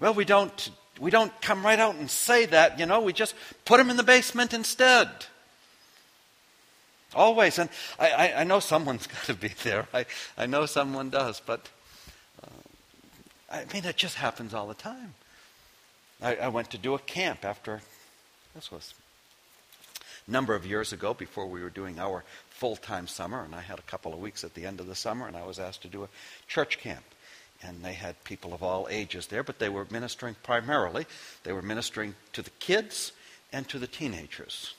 Well, 0.00 0.14
we 0.14 0.24
don't, 0.24 0.70
we 0.98 1.10
don't 1.10 1.38
come 1.42 1.64
right 1.66 1.78
out 1.78 1.96
and 1.96 2.10
say 2.10 2.46
that, 2.46 2.78
you 2.78 2.86
know, 2.86 3.00
we 3.00 3.12
just 3.12 3.34
put 3.66 3.76
them 3.76 3.90
in 3.90 3.96
the 3.96 4.02
basement 4.02 4.54
instead. 4.54 5.10
Always. 7.14 7.58
And 7.58 7.68
I, 7.98 8.10
I, 8.10 8.40
I 8.40 8.44
know 8.44 8.60
someone's 8.60 9.06
got 9.08 9.24
to 9.24 9.34
be 9.34 9.48
there. 9.48 9.88
I, 9.92 10.06
I 10.36 10.46
know 10.46 10.66
someone 10.66 11.10
does, 11.10 11.42
but 11.44 11.68
uh, 12.42 12.46
I 13.50 13.64
mean, 13.72 13.84
it 13.84 13.96
just 13.96 14.14
happens 14.14 14.54
all 14.54 14.68
the 14.68 14.74
time. 14.74 15.14
I, 16.22 16.36
I 16.36 16.48
went 16.48 16.70
to 16.70 16.78
do 16.78 16.94
a 16.94 16.98
camp 16.98 17.44
after, 17.44 17.82
this 18.54 18.70
was 18.70 18.94
number 20.28 20.54
of 20.54 20.66
years 20.66 20.92
ago 20.92 21.14
before 21.14 21.46
we 21.46 21.62
were 21.62 21.70
doing 21.70 21.98
our 21.98 22.24
full 22.50 22.76
time 22.76 23.06
summer, 23.06 23.42
and 23.42 23.54
I 23.54 23.60
had 23.60 23.78
a 23.78 23.82
couple 23.82 24.12
of 24.12 24.20
weeks 24.20 24.44
at 24.44 24.54
the 24.54 24.66
end 24.66 24.80
of 24.80 24.86
the 24.86 24.94
summer, 24.94 25.26
and 25.26 25.36
I 25.36 25.46
was 25.46 25.58
asked 25.58 25.82
to 25.82 25.88
do 25.88 26.04
a 26.04 26.08
church 26.46 26.78
camp. 26.78 27.04
And 27.62 27.82
they 27.82 27.94
had 27.94 28.22
people 28.22 28.54
of 28.54 28.62
all 28.62 28.86
ages 28.88 29.26
there, 29.26 29.42
but 29.42 29.58
they 29.58 29.68
were 29.68 29.86
ministering 29.90 30.36
primarily, 30.44 31.06
they 31.42 31.52
were 31.52 31.62
ministering 31.62 32.14
to 32.32 32.42
the 32.42 32.50
kids 32.60 33.12
and 33.52 33.68
to 33.68 33.78
the 33.78 33.88
teenagers. 33.88 34.74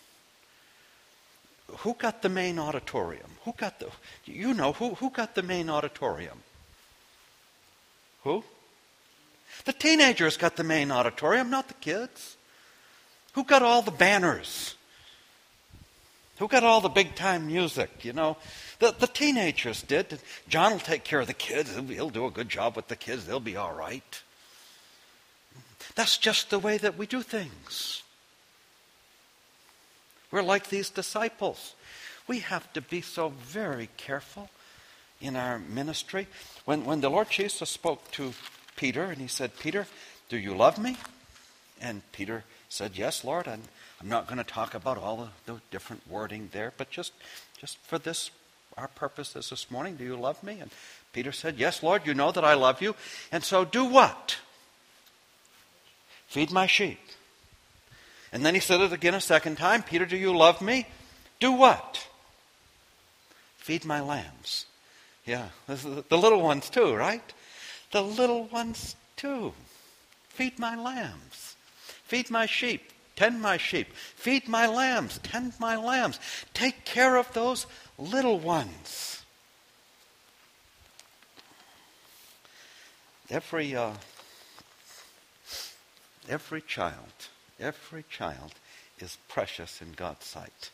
Who 1.79 1.93
got 1.93 2.21
the 2.21 2.29
main 2.29 2.57
auditorium? 2.57 3.31
Who 3.43 3.53
got 3.57 3.79
the, 3.79 3.89
you 4.25 4.53
know, 4.53 4.73
who, 4.73 4.95
who 4.95 5.09
got 5.09 5.35
the 5.35 5.43
main 5.43 5.69
auditorium? 5.69 6.41
Who? 8.23 8.43
The 9.65 9.73
teenagers 9.73 10.37
got 10.37 10.55
the 10.55 10.63
main 10.63 10.91
auditorium, 10.91 11.49
not 11.49 11.67
the 11.67 11.73
kids. 11.75 12.37
Who 13.33 13.43
got 13.43 13.61
all 13.61 13.81
the 13.81 13.91
banners? 13.91 14.75
Who 16.39 16.47
got 16.47 16.63
all 16.63 16.81
the 16.81 16.89
big 16.89 17.15
time 17.15 17.47
music? 17.47 18.03
You 18.03 18.13
know, 18.13 18.37
the, 18.79 18.95
the 18.97 19.07
teenagers 19.07 19.81
did. 19.81 20.19
John 20.47 20.71
will 20.71 20.79
take 20.79 21.03
care 21.03 21.19
of 21.19 21.27
the 21.27 21.33
kids. 21.33 21.75
He'll, 21.75 21.83
he'll 21.83 22.09
do 22.09 22.25
a 22.25 22.31
good 22.31 22.49
job 22.49 22.75
with 22.75 22.87
the 22.87 22.95
kids. 22.95 23.25
They'll 23.25 23.41
be 23.41 23.57
all 23.57 23.73
right. 23.73 24.21
That's 25.95 26.17
just 26.17 26.49
the 26.49 26.59
way 26.59 26.77
that 26.77 26.97
we 26.97 27.05
do 27.07 27.21
things. 27.21 28.03
We're 30.31 30.41
like 30.41 30.69
these 30.69 30.89
disciples. 30.89 31.75
We 32.27 32.39
have 32.39 32.71
to 32.73 32.81
be 32.81 33.01
so 33.01 33.29
very 33.29 33.89
careful 33.97 34.49
in 35.19 35.35
our 35.35 35.59
ministry. 35.59 36.27
When, 36.63 36.85
when 36.85 37.01
the 37.01 37.09
Lord 37.09 37.29
Jesus 37.29 37.69
spoke 37.69 38.11
to 38.11 38.33
Peter 38.77 39.03
and 39.03 39.17
he 39.17 39.27
said, 39.27 39.57
Peter, 39.59 39.87
do 40.29 40.37
you 40.37 40.55
love 40.55 40.77
me? 40.77 40.95
And 41.81 42.01
Peter 42.11 42.45
said, 42.69 42.91
Yes, 42.95 43.23
Lord. 43.23 43.47
And 43.47 43.63
I'm 44.01 44.07
not 44.07 44.27
going 44.27 44.37
to 44.37 44.43
talk 44.43 44.73
about 44.73 44.97
all 44.97 45.29
the, 45.45 45.59
different 45.71 46.07
wording 46.09 46.49
there, 46.53 46.73
but 46.77 46.89
just, 46.89 47.11
just 47.59 47.77
for 47.79 47.97
this, 47.97 48.31
our 48.77 48.87
purpose 48.87 49.33
purposes 49.33 49.49
this 49.49 49.69
morning, 49.69 49.95
do 49.95 50.05
you 50.05 50.15
love 50.15 50.41
me? 50.41 50.59
And 50.59 50.71
Peter 51.11 51.31
said, 51.31 51.57
Yes, 51.57 51.83
Lord, 51.83 52.05
you 52.05 52.13
know 52.13 52.31
that 52.31 52.45
I 52.45 52.53
love 52.53 52.81
you. 52.81 52.95
And 53.31 53.43
so 53.43 53.65
do 53.65 53.83
what? 53.83 54.37
Feed 56.27 56.51
my 56.51 56.67
sheep. 56.67 56.99
And 58.31 58.45
then 58.45 58.53
he 58.53 58.59
said 58.59 58.79
it 58.79 58.93
again 58.93 59.15
a 59.15 59.21
second 59.21 59.57
time 59.57 59.83
Peter, 59.83 60.05
do 60.05 60.15
you 60.15 60.35
love 60.35 60.61
me? 60.61 60.87
Do 61.39 61.51
what? 61.51 62.07
Feed 63.57 63.83
my 63.83 63.99
lambs. 63.99 64.65
Yeah, 65.25 65.49
the 65.67 66.17
little 66.17 66.41
ones 66.41 66.69
too, 66.69 66.95
right? 66.95 67.33
The 67.91 68.01
little 68.01 68.45
ones 68.45 68.95
too. 69.15 69.53
Feed 70.29 70.57
my 70.57 70.75
lambs. 70.75 71.55
Feed 72.05 72.29
my 72.29 72.45
sheep. 72.45 72.91
Tend 73.19 73.41
my 73.41 73.57
sheep. 73.57 73.91
Feed 73.93 74.47
my 74.47 74.65
lambs. 74.65 75.19
Tend 75.21 75.51
my 75.59 75.75
lambs. 75.75 76.21
Take 76.53 76.85
care 76.85 77.17
of 77.17 77.33
those 77.33 77.65
little 77.97 78.39
ones. 78.39 79.25
Every, 83.29 83.75
uh, 83.75 83.91
every 86.29 86.61
child, 86.61 87.11
every 87.59 88.05
child 88.09 88.53
is 88.99 89.17
precious 89.27 89.81
in 89.81 89.91
God's 89.91 90.25
sight. 90.25 90.71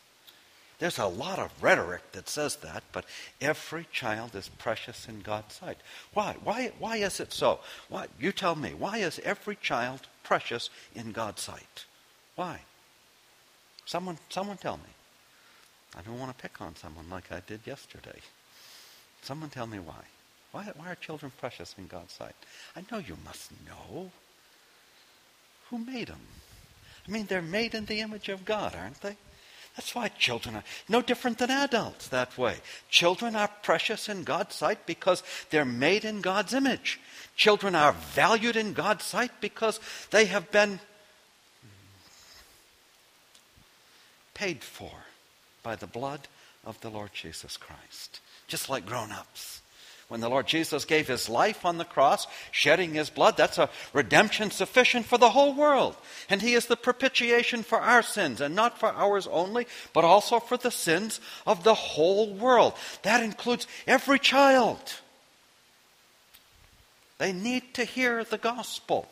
There's 0.78 1.00
a 1.00 1.06
lot 1.06 1.40
of 1.40 1.50
rhetoric 1.60 2.12
that 2.12 2.28
says 2.28 2.54
that, 2.56 2.84
but 2.92 3.06
every 3.40 3.88
child 3.90 4.36
is 4.36 4.50
precious 4.50 5.08
in 5.08 5.18
God's 5.18 5.54
sight. 5.54 5.78
Why? 6.14 6.36
Why, 6.44 6.70
why 6.78 6.98
is 6.98 7.18
it 7.18 7.32
so? 7.32 7.58
Why? 7.88 8.06
You 8.20 8.30
tell 8.30 8.54
me. 8.54 8.72
Why 8.72 8.98
is 8.98 9.18
every 9.24 9.56
child 9.56 10.02
precious 10.22 10.70
in 10.94 11.10
God's 11.10 11.42
sight? 11.42 11.86
Why? 12.36 12.60
Someone, 13.86 14.18
someone 14.28 14.58
tell 14.58 14.76
me. 14.76 14.90
I 15.96 16.02
don't 16.02 16.18
want 16.18 16.36
to 16.36 16.42
pick 16.42 16.60
on 16.60 16.76
someone 16.76 17.08
like 17.10 17.32
I 17.32 17.40
did 17.46 17.60
yesterday. 17.64 18.20
Someone 19.22 19.50
tell 19.50 19.66
me 19.66 19.78
why. 19.78 20.04
Why, 20.52 20.64
why 20.76 20.92
are 20.92 20.94
children 20.96 21.32
precious 21.38 21.74
in 21.78 21.86
God's 21.86 22.12
sight? 22.12 22.34
I 22.76 22.84
know 22.90 22.98
you 22.98 23.16
must 23.24 23.50
know. 23.66 24.10
Who 25.70 25.78
made 25.78 26.08
them? 26.08 26.20
I 27.06 27.10
mean, 27.10 27.26
they're 27.26 27.42
made 27.42 27.74
in 27.74 27.86
the 27.86 28.00
image 28.00 28.28
of 28.28 28.44
God, 28.44 28.74
aren't 28.74 29.00
they? 29.00 29.16
That's 29.76 29.94
why 29.94 30.08
children 30.08 30.56
are 30.56 30.64
no 30.88 31.02
different 31.02 31.38
than 31.38 31.50
adults 31.50 32.08
that 32.08 32.38
way. 32.38 32.56
Children 32.88 33.36
are 33.36 33.50
precious 33.62 34.08
in 34.08 34.24
God's 34.24 34.54
sight 34.54 34.86
because 34.86 35.22
they're 35.50 35.66
made 35.66 36.04
in 36.04 36.22
God's 36.22 36.54
image. 36.54 36.98
Children 37.36 37.74
are 37.74 37.92
valued 37.92 38.56
in 38.56 38.72
God's 38.72 39.04
sight 39.04 39.32
because 39.40 39.78
they 40.10 40.24
have 40.26 40.50
been 40.50 40.80
paid 44.36 44.62
for 44.62 44.92
by 45.62 45.74
the 45.74 45.86
blood 45.86 46.28
of 46.64 46.78
the 46.82 46.90
Lord 46.90 47.10
Jesus 47.14 47.56
Christ, 47.56 48.20
just 48.46 48.68
like 48.68 48.84
grown 48.84 49.10
ups. 49.10 49.62
When 50.08 50.20
the 50.20 50.28
Lord 50.28 50.46
Jesus 50.46 50.84
gave 50.84 51.08
his 51.08 51.28
life 51.28 51.64
on 51.64 51.78
the 51.78 51.84
cross, 51.84 52.28
shedding 52.52 52.94
his 52.94 53.10
blood, 53.10 53.36
that's 53.36 53.58
a 53.58 53.70
redemption 53.92 54.52
sufficient 54.52 55.06
for 55.06 55.18
the 55.18 55.30
whole 55.30 55.52
world. 55.52 55.96
And 56.30 56.40
he 56.40 56.54
is 56.54 56.66
the 56.66 56.76
propitiation 56.76 57.64
for 57.64 57.80
our 57.80 58.02
sins, 58.02 58.40
and 58.40 58.54
not 58.54 58.78
for 58.78 58.90
ours 58.90 59.26
only, 59.26 59.66
but 59.92 60.04
also 60.04 60.38
for 60.38 60.56
the 60.56 60.70
sins 60.70 61.20
of 61.44 61.64
the 61.64 61.74
whole 61.74 62.32
world. 62.32 62.74
That 63.02 63.24
includes 63.24 63.66
every 63.86 64.20
child. 64.20 64.78
They 67.18 67.32
need 67.32 67.74
to 67.74 67.84
hear 67.84 68.22
the 68.22 68.38
gospel. 68.38 69.08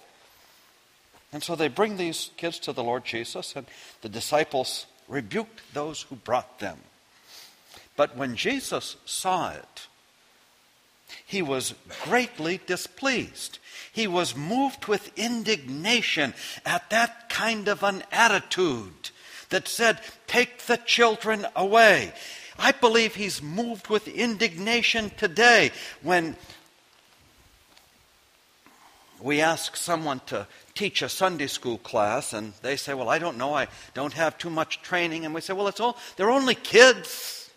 And 1.33 1.43
so 1.43 1.57
they 1.57 1.66
bring 1.69 1.97
these 1.97 2.31
kids 2.37 2.61
to 2.61 2.73
the 2.73 2.85
Lord 2.85 3.04
Jesus, 3.04 3.57
and 3.57 3.66
the 4.02 4.09
disciples 4.09 4.87
rebuked 5.08 5.61
those 5.73 6.02
who 6.02 6.16
brought 6.16 6.58
them. 6.58 6.78
But 7.96 8.16
when 8.16 8.37
Jesus 8.37 8.96
saw 9.04 9.50
it, 9.50 9.87
he 11.25 11.42
was 11.42 11.75
greatly 12.04 12.61
displeased. 12.66 13.58
He 13.92 14.06
was 14.06 14.37
moved 14.37 14.87
with 14.87 15.16
indignation 15.16 16.34
at 16.66 16.90
that 16.90 17.28
kind 17.28 17.68
of 17.68 17.82
an 17.82 18.02
attitude 18.11 19.11
that 19.50 19.68
said, 19.68 20.00
Take 20.26 20.62
the 20.66 20.76
children 20.78 21.46
away. 21.54 22.12
I 22.58 22.73
believe 22.73 23.14
he's 23.14 23.42
moved 23.42 23.88
with 23.88 24.08
indignation 24.08 25.11
today 25.16 25.70
when 26.02 26.37
we 29.25 29.40
ask 29.40 29.75
someone 29.75 30.21
to 30.26 30.47
teach 30.75 31.00
a 31.00 31.09
Sunday 31.09 31.47
school 31.47 31.78
class 31.78 32.35
and 32.35 32.52
they 32.61 32.76
say, 32.76 32.93
Well, 32.93 33.09
I 33.09 33.19
don't 33.19 33.38
know, 33.38 33.54
I 33.54 33.69
don't 33.95 34.12
have 34.12 34.37
too 34.37 34.50
much 34.50 34.83
training. 34.83 35.25
And 35.25 35.35
we 35.35 35.40
say, 35.40 35.54
Well, 35.54 35.66
it's 35.66 35.81
all, 35.81 35.97
they're 36.16 36.31
only 36.31 36.54
kids. 36.54 37.50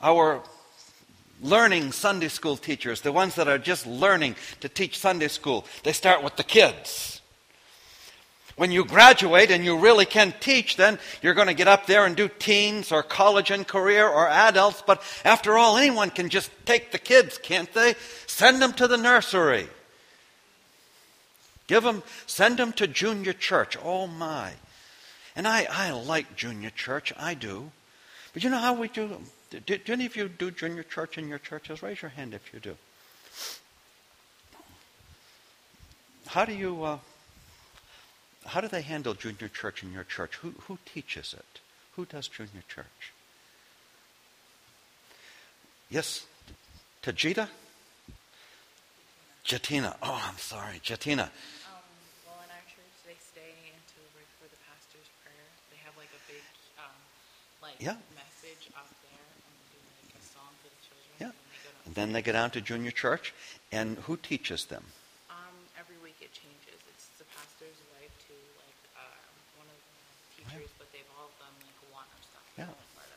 Our 0.00 0.40
learning 1.42 1.90
Sunday 1.90 2.28
school 2.28 2.56
teachers, 2.56 3.00
the 3.00 3.10
ones 3.10 3.34
that 3.34 3.48
are 3.48 3.58
just 3.58 3.88
learning 3.88 4.36
to 4.60 4.68
teach 4.68 5.00
Sunday 5.00 5.28
school, 5.28 5.66
they 5.82 5.92
start 5.92 6.22
with 6.22 6.36
the 6.36 6.44
kids. 6.44 7.17
When 8.58 8.70
you 8.70 8.84
graduate 8.84 9.50
and 9.50 9.64
you 9.64 9.78
really 9.78 10.04
can 10.04 10.34
teach, 10.40 10.76
then 10.76 10.98
you're 11.22 11.34
going 11.34 11.46
to 11.46 11.54
get 11.54 11.68
up 11.68 11.86
there 11.86 12.04
and 12.04 12.14
do 12.14 12.28
teens 12.28 12.92
or 12.92 13.02
college 13.02 13.50
and 13.50 13.66
career 13.66 14.06
or 14.06 14.28
adults. 14.28 14.82
But 14.86 15.02
after 15.24 15.56
all, 15.56 15.76
anyone 15.76 16.10
can 16.10 16.28
just 16.28 16.50
take 16.66 16.92
the 16.92 16.98
kids, 16.98 17.38
can't 17.38 17.72
they? 17.72 17.94
Send 18.26 18.60
them 18.60 18.72
to 18.74 18.86
the 18.86 18.96
nursery. 18.96 19.68
Give 21.68 21.84
them, 21.84 22.02
send 22.26 22.58
them 22.58 22.72
to 22.74 22.86
junior 22.86 23.32
church. 23.32 23.76
Oh 23.82 24.06
my. 24.06 24.52
And 25.36 25.46
I, 25.46 25.66
I 25.70 25.92
like 25.92 26.34
junior 26.34 26.70
church. 26.70 27.12
I 27.16 27.34
do. 27.34 27.70
But 28.32 28.44
you 28.44 28.50
know 28.50 28.58
how 28.58 28.74
we 28.74 28.88
do 28.88 29.18
do, 29.50 29.60
do, 29.60 29.92
any 29.92 30.04
of 30.04 30.14
you 30.14 30.28
do 30.28 30.50
junior 30.50 30.82
church 30.82 31.16
in 31.16 31.28
your 31.28 31.38
churches? 31.38 31.82
Raise 31.82 32.02
your 32.02 32.10
hand 32.10 32.34
if 32.34 32.52
you 32.52 32.60
do. 32.60 32.76
How 36.26 36.44
do 36.44 36.52
you, 36.52 36.84
uh, 36.84 36.98
how 38.46 38.60
do 38.60 38.68
they 38.68 38.82
handle 38.82 39.14
junior 39.14 39.48
church 39.48 39.82
in 39.82 39.92
your 39.92 40.04
church? 40.04 40.36
Who, 40.36 40.54
who 40.66 40.78
teaches 40.84 41.34
it? 41.36 41.60
Who 41.96 42.04
does 42.06 42.28
junior 42.28 42.62
church? 42.68 43.12
Yes, 45.90 46.26
Tajita? 47.02 47.48
Jatina. 49.44 49.96
Oh, 50.02 50.20
I'm 50.28 50.36
sorry, 50.36 50.76
Jatina. 50.84 51.24
Um, 51.24 51.80
well, 52.28 52.36
in 52.44 52.50
our 52.52 52.64
church, 52.68 52.92
they 53.08 53.16
stay 53.16 53.72
until 53.72 54.04
right 54.12 54.28
before 54.36 54.52
the 54.52 54.60
pastor's 54.68 55.08
prayer. 55.24 55.48
They 55.72 55.80
have 55.88 55.96
like 55.96 56.12
a 56.12 56.20
big, 56.28 56.44
um, 56.76 56.92
like 57.64 57.80
Yeah. 57.80 57.96
message 58.12 58.68
up 58.76 58.92
there, 59.08 59.16
and 59.16 59.52
they 59.56 59.64
do 59.72 59.80
like 60.04 60.20
a 60.20 60.24
song 60.28 60.52
for 60.60 60.68
the 60.68 60.80
children. 60.84 61.08
Yeah. 61.16 61.32
And 61.32 61.48
they 61.48 61.60
go 61.64 61.70
And 61.88 61.92
then 61.96 62.08
they 62.12 62.20
get 62.20 62.36
down 62.36 62.52
to 62.52 62.60
junior 62.60 62.92
church, 62.92 63.32
and 63.72 63.96
who 64.04 64.20
teaches 64.20 64.68
them? 64.68 64.84
Um, 65.32 65.56
every 65.80 65.96
week 66.04 66.20
it 66.20 66.36
changes. 66.36 66.76
It's 66.92 67.08
the 67.16 67.24
pastor's 67.32 67.80
wife 67.96 68.12
to 68.28 68.36
like 68.60 68.80
um, 69.00 69.32
one 69.64 69.68
of 69.72 69.80
the 69.80 70.44
teachers, 70.44 70.68
but 70.76 70.92
they've 70.92 71.08
all 71.16 71.32
done 71.40 71.56
like 71.64 71.80
one 71.88 72.04
or 72.04 72.20
something. 72.28 72.52
Yeah. 72.60 72.68
They 72.68 72.76
won't 72.76 73.00
let 73.00 73.08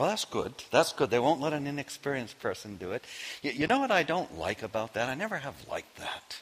Well, 0.00 0.08
that's 0.08 0.24
good. 0.24 0.54
That's 0.70 0.94
good. 0.94 1.10
They 1.10 1.18
won't 1.18 1.42
let 1.42 1.52
an 1.52 1.66
inexperienced 1.66 2.40
person 2.40 2.78
do 2.78 2.92
it. 2.92 3.04
You, 3.42 3.50
you 3.50 3.66
know 3.66 3.78
what 3.78 3.90
I 3.90 4.02
don't 4.02 4.38
like 4.38 4.62
about 4.62 4.94
that? 4.94 5.10
I 5.10 5.14
never 5.14 5.36
have 5.36 5.56
liked 5.68 5.96
that. 5.96 6.40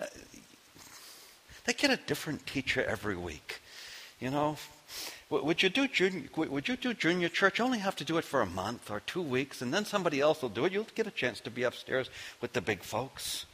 Uh, 0.00 0.06
They 1.64 1.72
get 1.72 1.90
a 1.90 1.96
different 1.96 2.46
teacher 2.46 2.84
every 2.84 3.16
week. 3.16 3.60
You 4.20 4.30
know, 4.30 4.58
would 5.28 5.60
you 5.60 5.70
do 5.70 5.88
junior? 5.88 6.28
Would 6.36 6.68
you 6.68 6.76
do 6.76 6.94
junior 6.94 7.28
church? 7.28 7.58
Only 7.58 7.80
have 7.80 7.96
to 7.96 8.04
do 8.04 8.16
it 8.18 8.24
for 8.24 8.40
a 8.40 8.46
month 8.46 8.88
or 8.88 9.00
two 9.00 9.20
weeks, 9.20 9.60
and 9.60 9.74
then 9.74 9.84
somebody 9.84 10.20
else 10.20 10.40
will 10.40 10.50
do 10.50 10.66
it. 10.66 10.72
You'll 10.72 10.86
get 10.94 11.08
a 11.08 11.10
chance 11.10 11.40
to 11.40 11.50
be 11.50 11.64
upstairs 11.64 12.10
with 12.40 12.52
the 12.52 12.60
big 12.60 12.84
folks. 12.84 13.44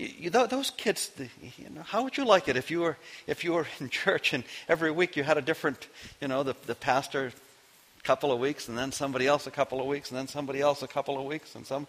You, 0.00 0.08
you, 0.18 0.30
those 0.30 0.70
kids, 0.70 1.10
you 1.58 1.68
know, 1.68 1.82
how 1.82 2.02
would 2.04 2.16
you 2.16 2.24
like 2.24 2.48
it 2.48 2.56
if 2.56 2.70
you 2.70 2.80
were 2.80 2.96
if 3.26 3.44
you 3.44 3.52
were 3.52 3.66
in 3.80 3.90
church 3.90 4.32
and 4.32 4.44
every 4.66 4.90
week 4.90 5.14
you 5.16 5.22
had 5.22 5.36
a 5.36 5.42
different, 5.42 5.88
you 6.20 6.28
know, 6.28 6.42
the, 6.42 6.54
the 6.66 6.74
pastor 6.74 7.26
a 7.98 8.02
couple 8.02 8.32
of 8.32 8.38
weeks 8.38 8.68
and 8.68 8.78
then 8.78 8.92
somebody 8.92 9.26
else 9.26 9.46
a 9.46 9.50
couple 9.50 9.78
of 9.78 9.86
weeks 9.86 10.10
and 10.10 10.18
then 10.18 10.26
somebody 10.26 10.60
else 10.62 10.82
a 10.82 10.88
couple 10.88 11.18
of 11.18 11.24
weeks 11.26 11.54
and 11.54 11.66
some 11.66 11.86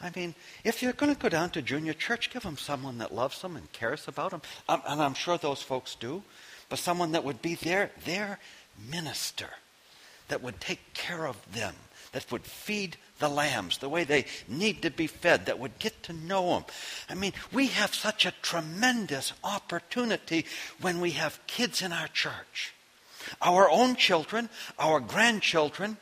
I 0.00 0.12
mean, 0.14 0.36
if 0.62 0.80
you're 0.80 0.92
going 0.92 1.12
to 1.12 1.20
go 1.20 1.28
down 1.28 1.50
to 1.50 1.62
junior 1.62 1.92
church, 1.92 2.30
give 2.30 2.44
them 2.44 2.56
someone 2.56 2.98
that 2.98 3.12
loves 3.12 3.42
them 3.42 3.56
and 3.56 3.70
cares 3.72 4.06
about 4.06 4.30
them. 4.30 4.42
Um, 4.68 4.80
and 4.86 5.02
I'm 5.02 5.14
sure 5.14 5.36
those 5.36 5.60
folks 5.60 5.96
do. 5.96 6.22
But 6.68 6.78
someone 6.78 7.10
that 7.12 7.24
would 7.24 7.42
be 7.42 7.56
their, 7.56 7.90
their 8.04 8.38
minister, 8.88 9.48
that 10.28 10.40
would 10.40 10.60
take 10.60 10.94
care 10.94 11.26
of 11.26 11.36
them, 11.52 11.74
that 12.12 12.30
would 12.30 12.44
feed 12.44 12.96
the 13.18 13.28
lambs 13.28 13.78
the 13.78 13.88
way 13.88 14.04
they 14.04 14.26
need 14.46 14.82
to 14.82 14.90
be 14.90 15.06
fed, 15.06 15.46
that 15.46 15.58
would 15.58 15.78
get 15.78 16.02
to 16.04 16.12
know 16.12 16.50
them. 16.50 16.64
I 17.08 17.14
mean, 17.14 17.32
we 17.52 17.68
have 17.68 17.94
such 17.94 18.26
a 18.26 18.34
tremendous 18.42 19.32
opportunity 19.44 20.46
when 20.80 21.00
we 21.00 21.12
have 21.12 21.40
kids 21.46 21.82
in 21.82 21.92
our 21.92 22.08
church. 22.08 22.74
Our 23.42 23.68
own 23.70 23.96
children, 23.96 24.48
our 24.78 25.00
grandchildren, 25.00 25.96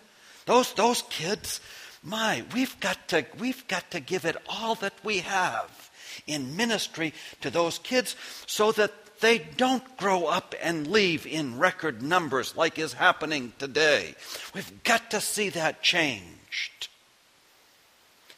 those, 0.44 0.72
those 0.74 1.02
kids, 1.10 1.60
my, 2.02 2.44
we've 2.54 2.78
got, 2.80 3.08
to, 3.08 3.26
we've 3.38 3.66
got 3.66 3.90
to 3.90 4.00
give 4.00 4.24
it 4.24 4.36
all 4.48 4.76
that 4.76 4.94
we 5.02 5.18
have 5.18 5.90
in 6.26 6.56
ministry 6.56 7.12
to 7.40 7.50
those 7.50 7.78
kids 7.78 8.16
so 8.46 8.72
that 8.72 8.92
they 9.20 9.38
don't 9.38 9.96
grow 9.96 10.26
up 10.26 10.54
and 10.62 10.86
leave 10.86 11.26
in 11.26 11.58
record 11.58 12.02
numbers 12.02 12.56
like 12.56 12.78
is 12.78 12.92
happening 12.92 13.52
today. 13.58 14.14
We've 14.54 14.82
got 14.84 15.10
to 15.10 15.20
see 15.20 15.48
that 15.50 15.82
changed. 15.82 16.88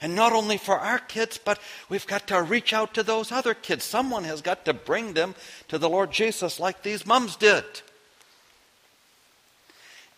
And 0.00 0.14
not 0.14 0.32
only 0.32 0.58
for 0.58 0.78
our 0.78 0.98
kids, 0.98 1.38
but 1.38 1.58
we've 1.88 2.06
got 2.06 2.28
to 2.28 2.40
reach 2.42 2.72
out 2.72 2.94
to 2.94 3.02
those 3.02 3.32
other 3.32 3.54
kids. 3.54 3.84
Someone 3.84 4.24
has 4.24 4.40
got 4.40 4.64
to 4.64 4.72
bring 4.72 5.14
them 5.14 5.34
to 5.68 5.78
the 5.78 5.88
Lord 5.88 6.12
Jesus 6.12 6.60
like 6.60 6.82
these 6.82 7.04
mums 7.04 7.34
did. 7.34 7.64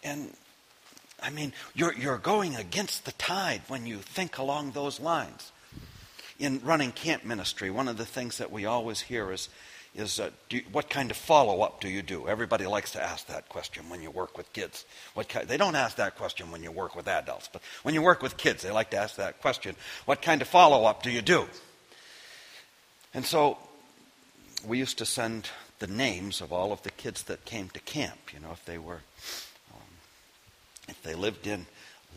And 0.03 0.35
I 1.23 1.31
mean, 1.31 1.53
you're, 1.75 1.95
you're 1.95 2.19
going 2.19 2.57
against 2.57 3.05
the 3.05 3.13
tide 3.13 3.63
when 3.69 3.87
you 3.87 3.99
think 3.99 4.39
along 4.39 4.73
those 4.73 5.01
lines. 5.01 5.53
In 6.39 6.61
running 6.65 6.93
camp 6.93 7.25
ministry, 7.25 7.71
one 7.71 7.89
of 7.89 7.99
the 7.99 8.07
things 8.07 8.39
that 8.39 8.51
we 8.51 8.65
always 8.65 9.03
hear 9.03 9.31
is, 9.31 9.51
is 9.95 10.21
uh, 10.21 10.31
you, 10.51 10.63
what 10.71 10.89
kind 10.89 11.11
of 11.11 11.17
follow 11.17 11.63
up 11.63 11.81
do 11.81 11.89
you 11.89 12.03
do? 12.03 12.29
Everybody 12.29 12.67
likes 12.67 12.93
to 12.93 13.03
ask 13.03 13.27
that 13.27 13.49
question 13.49 13.89
when 13.89 14.03
you 14.03 14.11
work 14.11 14.39
with 14.39 14.53
kids. 14.53 14.85
What 15.15 15.29
kind, 15.29 15.49
they 15.49 15.57
don't 15.57 15.75
ask 15.75 15.97
that 15.97 16.17
question 16.17 16.51
when 16.51 16.63
you 16.63 16.71
work 16.71 16.95
with 16.95 17.09
adults, 17.09 17.49
but 17.53 17.63
when 17.83 17.95
you 17.95 18.03
work 18.03 18.23
with 18.23 18.37
kids, 18.37 18.63
they 18.63 18.71
like 18.71 18.91
to 18.91 18.97
ask 18.97 19.17
that 19.17 19.41
question 19.41 19.75
what 20.05 20.23
kind 20.23 20.43
of 20.43 20.49
follow 20.49 20.85
up 20.85 21.03
do 21.03 21.11
you 21.11 21.23
do? 21.23 21.47
And 23.13 23.25
so 23.25 23.59
we 24.65 24.79
used 24.79 24.99
to 24.99 25.07
send 25.07 25.51
the 25.81 25.87
names 25.87 26.41
of 26.41 26.53
all 26.53 26.73
of 26.73 26.83
the 26.83 26.91
kids 26.91 27.25
that 27.25 27.45
came 27.45 27.71
to 27.71 27.81
camp, 27.81 28.33
you 28.33 28.41
know, 28.41 28.53
if 28.53 28.65
they 28.65 28.79
were 28.79 29.01
if 30.91 31.01
they 31.03 31.15
lived 31.15 31.47
in 31.47 31.67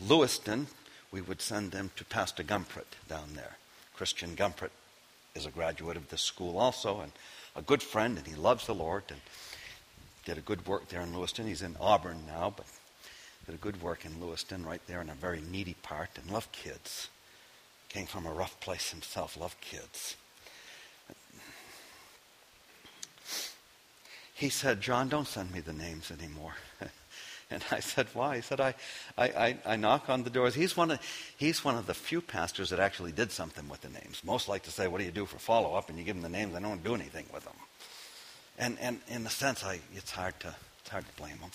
Lewiston, 0.04 0.66
we 1.12 1.20
would 1.20 1.40
send 1.40 1.70
them 1.70 1.92
to 1.96 2.04
Pastor 2.04 2.42
Gumpert 2.42 2.98
down 3.08 3.34
there. 3.34 3.56
Christian 3.96 4.34
Gumpert 4.34 4.70
is 5.34 5.46
a 5.46 5.50
graduate 5.50 5.96
of 5.96 6.08
this 6.10 6.22
school 6.22 6.58
also 6.58 7.00
and 7.00 7.12
a 7.56 7.62
good 7.62 7.82
friend, 7.82 8.18
and 8.18 8.26
he 8.26 8.34
loves 8.34 8.66
the 8.66 8.74
Lord 8.74 9.04
and 9.08 9.20
did 10.24 10.38
a 10.38 10.42
good 10.42 10.66
work 10.66 10.88
there 10.88 11.02
in 11.02 11.14
Lewiston. 11.14 11.46
He's 11.46 11.62
in 11.62 11.76
Auburn 11.80 12.24
now, 12.26 12.52
but 12.56 12.66
did 13.46 13.54
a 13.54 13.58
good 13.58 13.80
work 13.82 14.04
in 14.04 14.20
Lewiston 14.20 14.64
right 14.64 14.80
there 14.86 15.00
in 15.00 15.10
a 15.10 15.14
very 15.14 15.42
needy 15.50 15.74
part 15.82 16.10
and 16.20 16.30
loved 16.30 16.52
kids. 16.52 17.08
Came 17.88 18.06
from 18.06 18.26
a 18.26 18.32
rough 18.32 18.58
place 18.60 18.90
himself, 18.90 19.36
loved 19.36 19.60
kids. 19.60 20.16
He 24.34 24.48
said, 24.48 24.80
John, 24.80 25.08
don't 25.08 25.28
send 25.28 25.52
me 25.52 25.60
the 25.60 25.72
names 25.72 26.10
anymore. 26.10 26.54
And 27.50 27.62
I 27.70 27.80
said, 27.80 28.06
why? 28.14 28.36
He 28.36 28.42
said, 28.42 28.60
I, 28.60 28.74
I, 29.18 29.24
I, 29.24 29.58
I, 29.66 29.76
knock 29.76 30.08
on 30.08 30.24
the 30.24 30.30
doors. 30.30 30.54
He's 30.54 30.76
one, 30.76 30.90
of, 30.90 31.00
he's 31.36 31.64
one 31.64 31.76
of 31.76 31.86
the 31.86 31.94
few 31.94 32.20
pastors 32.20 32.70
that 32.70 32.80
actually 32.80 33.12
did 33.12 33.30
something 33.30 33.68
with 33.68 33.82
the 33.82 33.90
names. 33.90 34.22
Most 34.24 34.48
like 34.48 34.62
to 34.62 34.70
say, 34.70 34.88
what 34.88 34.98
do 34.98 35.04
you 35.04 35.10
do 35.10 35.26
for 35.26 35.38
follow-up? 35.38 35.88
And 35.88 35.98
you 35.98 36.04
give 36.04 36.16
them 36.16 36.22
the 36.22 36.36
names. 36.36 36.54
I 36.54 36.60
don't 36.60 36.82
do 36.82 36.94
anything 36.94 37.26
with 37.32 37.44
them. 37.44 37.54
And, 38.58 38.78
and 38.80 39.00
in 39.08 39.26
a 39.26 39.30
sense, 39.30 39.62
I, 39.62 39.80
it's, 39.94 40.10
hard 40.10 40.40
to, 40.40 40.54
it's 40.80 40.90
hard 40.90 41.04
to 41.06 41.12
blame 41.16 41.36
him. 41.36 41.50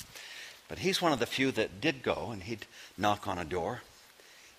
But 0.67 0.79
he's 0.79 1.01
one 1.01 1.11
of 1.11 1.19
the 1.19 1.25
few 1.25 1.51
that 1.53 1.81
did 1.81 2.03
go, 2.03 2.29
and 2.31 2.43
he'd 2.43 2.67
knock 2.97 3.27
on 3.27 3.39
a 3.39 3.45
door 3.45 3.81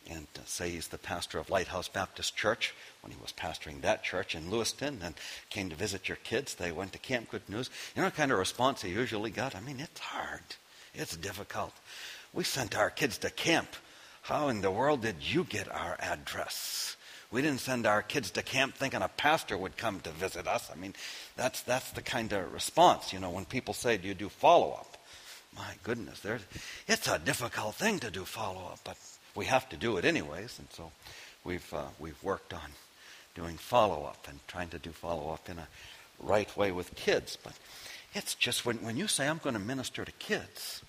and 0.09 0.27
uh, 0.37 0.41
say 0.45 0.71
he's 0.71 0.89
the 0.89 0.99
pastor 0.99 1.39
of 1.39 1.51
Lighthouse 1.51 1.89
Baptist 1.89 2.37
Church 2.37 2.75
when 3.03 3.13
he 3.13 3.19
was 3.21 3.33
pastoring 3.33 3.81
that 3.81 4.03
church 4.03 4.35
in 4.35 4.51
Lewiston 4.51 5.01
and 5.03 5.15
came 5.51 5.69
to 5.71 5.77
visit 5.77 6.09
your 6.09 6.17
kids. 6.17 6.55
They 6.55 6.73
went 6.73 6.93
to 6.93 6.99
Camp 6.99 7.31
Good 7.31 7.49
News. 7.49 7.71
You 7.95 8.03
know 8.03 8.07
what 8.07 8.17
kind 8.17 8.33
of 8.33 8.39
response 8.39 8.83
he 8.83 8.91
usually 8.91 9.31
got? 9.31 9.55
I 9.55 9.61
mean, 9.61 9.79
it's 9.79 10.01
hard. 10.01 10.41
It's 10.95 11.17
difficult. 11.17 11.73
We 12.33 12.45
sent 12.45 12.77
our 12.77 12.91
kids 12.91 13.19
to 13.19 13.31
camp. 13.31 13.69
How 14.23 14.49
in 14.49 14.61
the 14.61 14.71
world 14.71 15.03
did 15.03 15.17
you 15.21 15.45
get 15.45 15.71
our 15.71 15.97
address? 15.99 16.97
We 17.31 17.43
didn't 17.43 17.61
send 17.61 17.87
our 17.87 18.03
kids 18.03 18.33
to 18.33 18.43
camp 18.43 18.75
thinking 18.75 19.03
a 19.03 19.09
pastor 19.09 19.57
would 19.57 19.77
come 19.77 20.01
to 20.01 20.11
visit 20.11 20.49
us. 20.49 20.69
I 20.73 20.77
mean, 20.77 20.95
that's, 21.37 21.63
that's 21.63 21.91
the 21.93 22.03
kind 22.03 22.33
of 22.33 22.53
response, 22.53 23.13
you 23.13 23.21
know, 23.21 23.31
when 23.31 23.45
people 23.45 23.73
say, 23.73 23.97
Do 23.97 24.09
you 24.09 24.15
do 24.15 24.29
follow 24.29 24.73
up? 24.73 24.97
My 25.57 25.75
goodness, 25.83 26.25
it's 26.87 27.09
a 27.09 27.19
difficult 27.19 27.75
thing 27.75 27.99
to 28.01 28.11
do 28.11 28.25
follow 28.25 28.67
up, 28.73 28.81
but 28.85 28.97
we 29.35 29.47
have 29.47 29.69
to 29.71 29.77
do 29.77 29.97
it 29.97 30.05
anyways. 30.05 30.59
And 30.59 30.69
so 30.73 30.93
we've, 31.45 31.75
uh, 31.75 31.87
we've 31.99 32.21
worked 32.23 32.53
on 32.53 32.71
doing 33.35 33.57
follow 33.57 34.05
up 34.05 34.27
and 34.29 34.39
trying 34.47 34.69
to 34.69 34.79
do 34.79 34.91
follow 34.91 35.33
up 35.33 35.49
in 35.49 35.59
a 35.59 35.67
right 36.21 36.55
way 36.57 36.73
with 36.73 36.95
kids. 36.95 37.37
But 37.43 37.55
it's 38.15 38.35
just 38.35 38.67
when, 38.67 38.77
when 38.79 38.97
you 38.97 39.07
say, 39.07 39.29
I'm 39.29 39.39
going 39.39 39.55
to 39.55 39.61
minister 39.61 40.05
to 40.05 40.13
kids, 40.13 40.83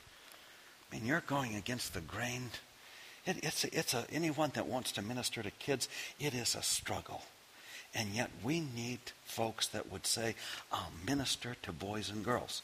I 0.91 0.95
mean, 0.95 1.05
you're 1.05 1.21
going 1.21 1.55
against 1.55 1.93
the 1.93 2.01
grain. 2.01 2.49
It, 3.25 3.37
it's 3.43 3.63
a, 3.63 3.77
it's 3.77 3.93
a, 3.93 4.05
anyone 4.11 4.51
that 4.55 4.67
wants 4.67 4.91
to 4.93 5.01
minister 5.01 5.43
to 5.43 5.51
kids, 5.51 5.87
it 6.19 6.33
is 6.33 6.55
a 6.55 6.61
struggle. 6.61 7.23
And 7.93 8.09
yet 8.09 8.31
we 8.43 8.59
need 8.59 8.99
folks 9.25 9.67
that 9.67 9.91
would 9.91 10.07
say, 10.07 10.35
I'll 10.71 10.91
minister 11.05 11.55
to 11.63 11.71
boys 11.71 12.09
and 12.09 12.23
girls. 12.23 12.61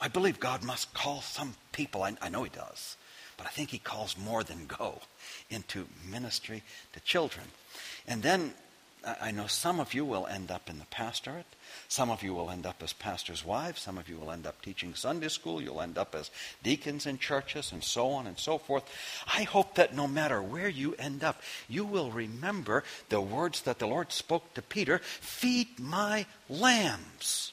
I 0.00 0.08
believe 0.08 0.40
God 0.40 0.62
must 0.62 0.92
call 0.92 1.22
some 1.22 1.54
people, 1.72 2.02
I, 2.02 2.16
I 2.20 2.28
know 2.28 2.42
He 2.42 2.50
does, 2.50 2.96
but 3.36 3.46
I 3.46 3.50
think 3.50 3.70
He 3.70 3.78
calls 3.78 4.18
more 4.18 4.44
than 4.44 4.66
go 4.66 5.00
into 5.48 5.86
ministry 6.10 6.62
to 6.92 7.00
children. 7.00 7.46
And 8.06 8.22
then 8.22 8.52
I 9.06 9.30
know 9.30 9.46
some 9.46 9.78
of 9.78 9.94
you 9.94 10.04
will 10.04 10.26
end 10.26 10.50
up 10.50 10.68
in 10.68 10.78
the 10.78 10.86
pastorate. 10.86 11.46
Some 11.86 12.10
of 12.10 12.24
you 12.24 12.34
will 12.34 12.50
end 12.50 12.66
up 12.66 12.82
as 12.82 12.92
pastors' 12.92 13.44
wives. 13.44 13.80
Some 13.80 13.98
of 13.98 14.08
you 14.08 14.18
will 14.18 14.32
end 14.32 14.46
up 14.46 14.60
teaching 14.60 14.94
Sunday 14.94 15.28
school. 15.28 15.62
You'll 15.62 15.80
end 15.80 15.96
up 15.96 16.14
as 16.14 16.30
deacons 16.64 17.06
in 17.06 17.18
churches 17.18 17.70
and 17.70 17.84
so 17.84 18.10
on 18.10 18.26
and 18.26 18.36
so 18.36 18.58
forth. 18.58 18.82
I 19.32 19.44
hope 19.44 19.76
that 19.76 19.94
no 19.94 20.08
matter 20.08 20.42
where 20.42 20.68
you 20.68 20.96
end 20.98 21.22
up, 21.22 21.40
you 21.68 21.84
will 21.84 22.10
remember 22.10 22.82
the 23.08 23.20
words 23.20 23.62
that 23.62 23.78
the 23.78 23.86
Lord 23.86 24.10
spoke 24.10 24.54
to 24.54 24.62
Peter 24.62 24.98
feed 24.98 25.78
my 25.78 26.26
lambs. 26.48 27.52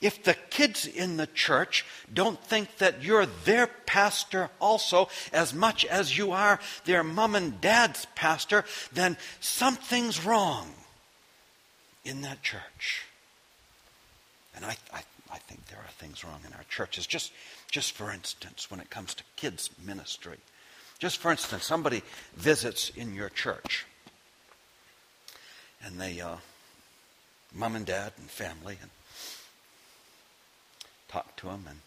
If 0.00 0.22
the 0.22 0.34
kids 0.50 0.86
in 0.86 1.16
the 1.16 1.26
church 1.26 1.84
don't 2.12 2.42
think 2.42 2.78
that 2.78 3.02
you're 3.02 3.26
their 3.26 3.66
pastor 3.66 4.50
also 4.60 5.08
as 5.32 5.52
much 5.52 5.84
as 5.84 6.16
you 6.16 6.32
are 6.32 6.60
their 6.84 7.02
mom 7.02 7.34
and 7.34 7.60
dad's 7.60 8.06
pastor, 8.14 8.64
then 8.92 9.16
something's 9.40 10.24
wrong 10.24 10.72
in 12.04 12.22
that 12.22 12.42
church. 12.42 13.04
And 14.54 14.64
I, 14.64 14.76
I, 14.92 15.02
I 15.30 15.38
think 15.38 15.66
there 15.66 15.78
are 15.78 15.90
things 15.98 16.24
wrong 16.24 16.40
in 16.46 16.52
our 16.52 16.64
churches. 16.68 17.06
Just, 17.06 17.32
just 17.70 17.92
for 17.92 18.10
instance, 18.10 18.70
when 18.70 18.80
it 18.80 18.90
comes 18.90 19.14
to 19.14 19.24
kids' 19.36 19.70
ministry. 19.84 20.38
Just 20.98 21.18
for 21.18 21.30
instance, 21.30 21.64
somebody 21.64 22.02
visits 22.36 22.90
in 22.90 23.14
your 23.14 23.28
church. 23.28 23.86
And 25.84 26.00
they, 26.00 26.20
uh, 26.20 26.36
mom 27.54 27.74
and 27.76 27.86
dad 27.86 28.12
and 28.18 28.30
family, 28.30 28.78
and 28.80 28.90
talk 31.12 31.36
to 31.36 31.46
them, 31.46 31.66
and, 31.68 31.78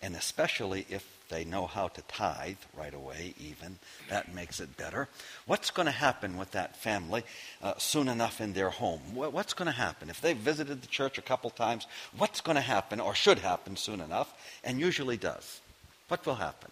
and 0.00 0.14
especially 0.14 0.86
if 0.88 1.04
they 1.28 1.44
know 1.44 1.66
how 1.66 1.88
to 1.88 2.02
tithe 2.02 2.56
right 2.76 2.94
away, 2.94 3.34
even, 3.40 3.78
that 4.10 4.34
makes 4.34 4.60
it 4.60 4.76
better. 4.76 5.08
What's 5.46 5.70
going 5.70 5.86
to 5.86 5.92
happen 5.92 6.36
with 6.36 6.52
that 6.52 6.76
family 6.76 7.24
uh, 7.62 7.74
soon 7.78 8.08
enough 8.08 8.40
in 8.40 8.52
their 8.52 8.70
home? 8.70 9.00
What's 9.14 9.54
going 9.54 9.66
to 9.66 9.72
happen? 9.72 10.10
If 10.10 10.20
they've 10.20 10.36
visited 10.36 10.82
the 10.82 10.88
church 10.88 11.18
a 11.18 11.22
couple 11.22 11.50
times, 11.50 11.86
what's 12.16 12.40
going 12.40 12.56
to 12.56 12.62
happen, 12.62 13.00
or 13.00 13.14
should 13.14 13.38
happen 13.38 13.76
soon 13.76 14.00
enough, 14.00 14.32
and 14.62 14.78
usually 14.78 15.16
does? 15.16 15.60
What 16.08 16.24
will 16.26 16.36
happen? 16.36 16.70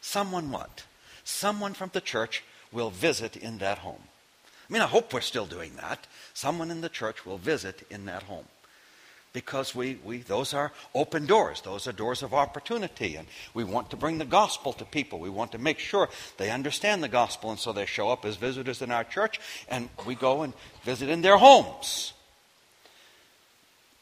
Someone 0.00 0.50
what? 0.50 0.84
Someone 1.24 1.74
from 1.74 1.90
the 1.92 2.00
church 2.00 2.42
will 2.72 2.90
visit 2.90 3.36
in 3.36 3.58
that 3.58 3.78
home. 3.78 4.02
I 4.68 4.72
mean, 4.72 4.82
I 4.82 4.86
hope 4.86 5.12
we're 5.12 5.20
still 5.20 5.46
doing 5.46 5.72
that. 5.76 6.06
Someone 6.32 6.70
in 6.70 6.80
the 6.80 6.88
church 6.88 7.26
will 7.26 7.38
visit 7.38 7.86
in 7.90 8.06
that 8.06 8.22
home 8.22 8.46
because 9.32 9.74
we, 9.74 9.98
we 10.04 10.18
those 10.18 10.54
are 10.54 10.72
open 10.94 11.26
doors. 11.26 11.60
Those 11.60 11.86
are 11.86 11.92
doors 11.92 12.22
of 12.22 12.34
opportunity. 12.34 13.16
And 13.16 13.28
we 13.54 13.64
want 13.64 13.90
to 13.90 13.96
bring 13.96 14.18
the 14.18 14.24
gospel 14.24 14.72
to 14.74 14.84
people. 14.84 15.18
We 15.18 15.30
want 15.30 15.52
to 15.52 15.58
make 15.58 15.78
sure 15.78 16.08
they 16.36 16.50
understand 16.50 17.02
the 17.02 17.08
gospel. 17.08 17.50
And 17.50 17.58
so 17.58 17.72
they 17.72 17.86
show 17.86 18.10
up 18.10 18.24
as 18.24 18.36
visitors 18.36 18.82
in 18.82 18.90
our 18.90 19.04
church 19.04 19.40
and 19.68 19.88
we 20.06 20.14
go 20.14 20.42
and 20.42 20.52
visit 20.82 21.08
in 21.08 21.22
their 21.22 21.36
homes. 21.36 22.12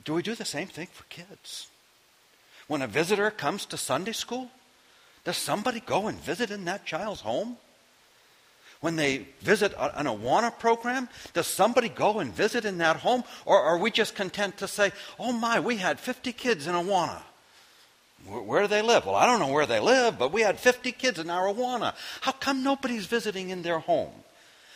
Do 0.05 0.15
we 0.15 0.23
do 0.23 0.35
the 0.35 0.45
same 0.45 0.69
thing 0.69 0.89
for 0.91 1.05
kids? 1.05 1.69
When 2.67 2.83
a 2.83 2.87
visitor 2.87 3.31
comes 3.31 3.67
to 3.67 3.77
sunday 3.77 4.13
school 4.13 4.51
does 5.25 5.37
somebody 5.37 5.81
go 5.81 6.07
and 6.07 6.19
visit 6.19 6.51
in 6.51 6.65
that 6.65 6.87
child's 6.87 7.21
home 7.21 7.57
When 8.81 8.95
they 8.95 9.27
visit 9.41 9.73
an 9.77 10.07
Awana 10.07 10.57
program, 10.57 11.09
does 11.35 11.49
somebody 11.49 11.89
go 11.89 12.21
and 12.21 12.33
visit 12.33 12.65
in 12.65 12.79
that 12.79 12.97
home? 12.97 13.25
Or 13.45 13.61
are 13.61 13.77
we 13.77 13.91
just 13.91 14.15
content 14.15 14.59
to 14.59 14.69
say, 14.69 14.93
oh 15.19 15.33
my, 15.33 15.59
we 15.59 15.79
had 15.79 15.99
50 15.99 16.33
kids 16.33 16.67
in 16.69 16.75
Awana? 16.75 17.23
Where 18.27 18.63
do 18.63 18.69
they 18.69 18.83
live? 18.83 19.07
Well, 19.07 19.15
I 19.15 19.27
don't 19.27 19.41
know 19.41 19.53
where 19.53 19.67
they 19.67 19.81
live, 19.81 20.19
but 20.19 20.33
we 20.33 20.43
had 20.43 20.61
50 20.61 20.93
kids 20.93 21.19
in 21.19 21.31
our 21.31 21.53
Awana. 21.53 21.95
How 22.21 22.33
come 22.33 22.63
nobody's 22.63 23.07
visiting 23.07 23.51
in 23.51 23.63
their 23.63 23.79
home? 23.81 24.13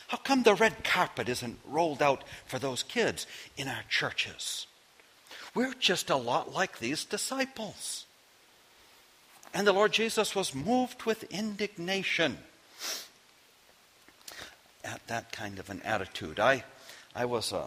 How 0.08 0.16
come 0.16 0.42
the 0.42 0.54
red 0.54 0.84
carpet 0.84 1.28
isn't 1.28 1.58
rolled 1.64 2.02
out 2.02 2.24
for 2.46 2.58
those 2.58 2.82
kids 2.82 3.26
in 3.56 3.68
our 3.68 3.82
churches? 3.88 4.66
We're 5.54 5.74
just 5.74 6.10
a 6.10 6.16
lot 6.16 6.52
like 6.52 6.78
these 6.78 7.04
disciples. 7.04 8.06
And 9.54 9.66
the 9.66 9.72
Lord 9.72 9.92
Jesus 9.92 10.34
was 10.34 10.54
moved 10.54 11.04
with 11.04 11.24
indignation 11.24 12.38
at 14.84 15.06
that 15.06 15.32
kind 15.32 15.58
of 15.58 15.70
an 15.70 15.82
attitude. 15.82 16.40
I, 16.40 16.64
I 17.14 17.24
was 17.24 17.52
a, 17.52 17.66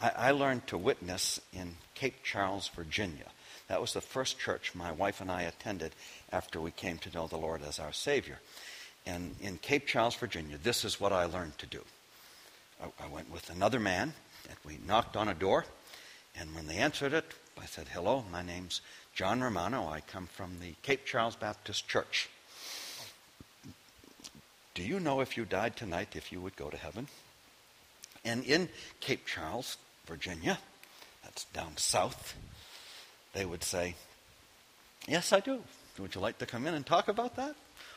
I, 0.00 0.10
I 0.16 0.30
learned 0.30 0.66
to 0.68 0.78
witness 0.78 1.40
in 1.52 1.76
Cape 1.94 2.22
Charles, 2.22 2.68
Virginia. 2.68 3.26
That 3.68 3.80
was 3.80 3.92
the 3.92 4.00
first 4.00 4.38
church 4.38 4.74
my 4.74 4.92
wife 4.92 5.20
and 5.20 5.30
I 5.30 5.42
attended 5.42 5.92
after 6.32 6.60
we 6.60 6.70
came 6.70 6.98
to 6.98 7.12
know 7.12 7.26
the 7.26 7.36
Lord 7.36 7.62
as 7.62 7.78
our 7.78 7.92
Savior. 7.92 8.38
And 9.04 9.36
in 9.40 9.58
Cape 9.58 9.86
Charles, 9.86 10.16
Virginia, 10.16 10.58
this 10.62 10.84
is 10.84 11.00
what 11.00 11.12
I 11.12 11.26
learned 11.26 11.58
to 11.58 11.66
do. 11.66 11.82
I, 12.82 13.04
I 13.04 13.08
went 13.08 13.30
with 13.30 13.50
another 13.50 13.80
man, 13.80 14.14
and 14.48 14.56
we 14.64 14.78
knocked 14.86 15.16
on 15.16 15.28
a 15.28 15.34
door. 15.34 15.64
And 16.38 16.54
when 16.54 16.66
they 16.66 16.76
answered 16.76 17.12
it, 17.12 17.24
I 17.60 17.66
said, 17.66 17.88
Hello, 17.88 18.24
my 18.30 18.42
name's 18.42 18.80
John 19.14 19.42
Romano. 19.42 19.88
I 19.88 20.00
come 20.00 20.26
from 20.26 20.58
the 20.60 20.74
Cape 20.82 21.06
Charles 21.06 21.36
Baptist 21.36 21.88
Church. 21.88 22.28
Do 24.76 24.82
you 24.82 25.00
know 25.00 25.22
if 25.22 25.38
you 25.38 25.46
died 25.46 25.74
tonight 25.74 26.16
if 26.16 26.30
you 26.30 26.38
would 26.42 26.54
go 26.54 26.68
to 26.68 26.76
heaven? 26.76 27.08
And 28.26 28.44
in 28.44 28.68
Cape 29.00 29.24
Charles, 29.24 29.78
Virginia, 30.04 30.58
that's 31.24 31.44
down 31.46 31.78
south, 31.78 32.34
they 33.32 33.46
would 33.46 33.64
say, 33.64 33.94
Yes, 35.08 35.32
I 35.32 35.40
do. 35.40 35.62
Would 35.98 36.14
you 36.14 36.20
like 36.20 36.36
to 36.38 36.46
come 36.46 36.66
in 36.66 36.74
and 36.74 36.84
talk 36.84 37.08
about 37.08 37.36
that? 37.36 37.54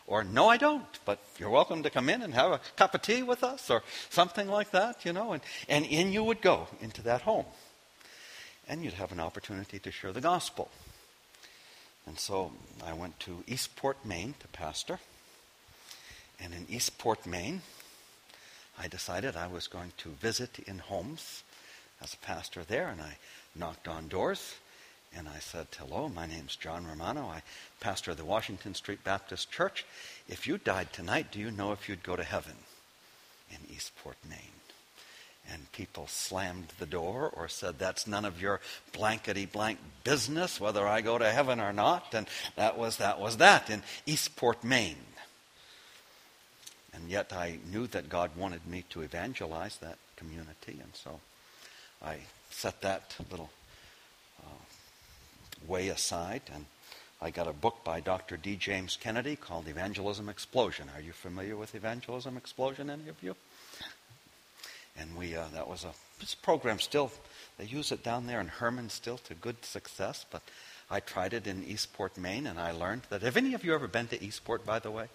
Or, 0.07 0.23
no, 0.23 0.47
I 0.47 0.55
don't, 0.55 0.85
but 1.03 1.19
you're 1.37 1.49
welcome 1.49 1.83
to 1.83 1.89
come 1.89 2.07
in 2.07 2.21
and 2.21 2.33
have 2.33 2.51
a 2.53 2.61
cup 2.77 2.95
of 2.95 3.01
tea 3.01 3.23
with 3.23 3.43
us 3.43 3.69
or 3.69 3.83
something 4.09 4.47
like 4.47 4.71
that, 4.71 5.03
you 5.03 5.11
know. 5.11 5.33
And, 5.33 5.41
and 5.67 5.85
in 5.85 6.13
you 6.13 6.23
would 6.23 6.41
go 6.41 6.69
into 6.79 7.01
that 7.01 7.23
home. 7.23 7.45
And 8.69 8.85
you'd 8.85 8.93
have 8.93 9.11
an 9.11 9.19
opportunity 9.19 9.79
to 9.79 9.91
share 9.91 10.13
the 10.13 10.21
gospel. 10.21 10.71
And 12.07 12.17
so 12.17 12.53
I 12.85 12.93
went 12.93 13.19
to 13.21 13.43
Eastport, 13.47 14.05
Maine 14.05 14.35
to 14.39 14.47
pastor. 14.47 14.99
And 16.41 16.53
in 16.53 16.65
Eastport, 16.69 17.25
Maine, 17.25 17.61
I 18.77 18.87
decided 18.87 19.35
I 19.35 19.47
was 19.47 19.67
going 19.67 19.91
to 19.97 20.09
visit 20.09 20.59
in 20.59 20.79
homes 20.79 21.43
as 22.01 22.13
a 22.13 22.17
pastor 22.17 22.63
there. 22.63 22.87
And 22.87 23.01
I 23.01 23.17
knocked 23.55 23.87
on 23.87 24.07
doors 24.07 24.55
and 25.15 25.27
I 25.27 25.39
said, 25.39 25.67
Hello, 25.77 26.07
my 26.07 26.25
name's 26.25 26.55
John 26.55 26.85
Romano. 26.85 27.21
I 27.21 27.41
pastor 27.79 28.13
the 28.13 28.25
Washington 28.25 28.73
Street 28.75 29.03
Baptist 29.03 29.51
Church. 29.51 29.85
If 30.27 30.47
you 30.47 30.57
died 30.57 30.93
tonight, 30.93 31.31
do 31.31 31.39
you 31.39 31.51
know 31.51 31.71
if 31.71 31.89
you'd 31.89 32.03
go 32.03 32.15
to 32.15 32.23
heaven 32.23 32.55
in 33.49 33.57
Eastport, 33.73 34.17
Maine? 34.29 34.37
And 35.51 35.71
people 35.71 36.05
slammed 36.07 36.67
the 36.77 36.85
door 36.85 37.31
or 37.35 37.47
said, 37.47 37.79
That's 37.79 38.05
none 38.05 38.23
of 38.23 38.39
your 38.39 38.61
blankety 38.93 39.45
blank 39.45 39.79
business 40.03 40.59
whether 40.59 40.87
I 40.87 41.01
go 41.01 41.17
to 41.17 41.31
heaven 41.31 41.59
or 41.59 41.73
not. 41.73 42.13
And 42.13 42.27
that 42.55 42.77
was 42.77 42.97
that 42.97 43.19
was 43.19 43.37
that 43.37 43.69
in 43.69 43.81
Eastport, 44.05 44.63
Maine. 44.63 44.97
And 46.99 47.09
yet 47.09 47.31
I 47.31 47.59
knew 47.71 47.87
that 47.87 48.09
God 48.09 48.31
wanted 48.35 48.67
me 48.67 48.83
to 48.89 49.01
evangelize 49.01 49.77
that 49.77 49.97
community, 50.15 50.79
and 50.81 50.93
so 50.93 51.19
I 52.03 52.17
set 52.49 52.81
that 52.81 53.15
little 53.31 53.49
way 55.67 55.89
aside. 55.89 56.41
And 56.53 56.65
I 57.21 57.31
got 57.31 57.47
a 57.47 57.53
book 57.53 57.83
by 57.83 57.99
Dr. 57.99 58.37
D. 58.37 58.55
James 58.55 58.97
Kennedy 58.99 59.35
called 59.35 59.67
Evangelism 59.67 60.29
Explosion. 60.29 60.89
Are 60.95 61.01
you 61.01 61.11
familiar 61.11 61.55
with 61.55 61.75
Evangelism 61.75 62.37
Explosion, 62.37 62.89
any 62.89 63.09
of 63.09 63.21
you? 63.21 63.35
And 64.97 65.15
we, 65.17 65.35
uh, 65.35 65.45
that 65.53 65.69
was 65.69 65.83
a 65.83 65.93
this 66.19 66.35
program 66.35 66.79
still, 66.79 67.11
they 67.57 67.65
use 67.65 67.93
it 67.93 68.03
down 68.03 68.27
there 68.27 68.41
in 68.41 68.47
Herman 68.47 68.89
still 68.89 69.17
to 69.19 69.33
good 69.33 69.63
success, 69.63 70.25
but 70.29 70.41
I 70.91 70.99
tried 70.99 71.33
it 71.33 71.47
in 71.47 71.63
Eastport, 71.63 72.17
Maine, 72.17 72.45
and 72.45 72.59
I 72.59 72.71
learned 72.71 73.03
that. 73.09 73.21
Have 73.21 73.37
any 73.37 73.53
of 73.53 73.63
you 73.63 73.73
ever 73.73 73.87
been 73.87 74.07
to 74.07 74.21
Eastport, 74.21 74.65
by 74.65 74.79
the 74.79 74.91
way? 74.91 75.07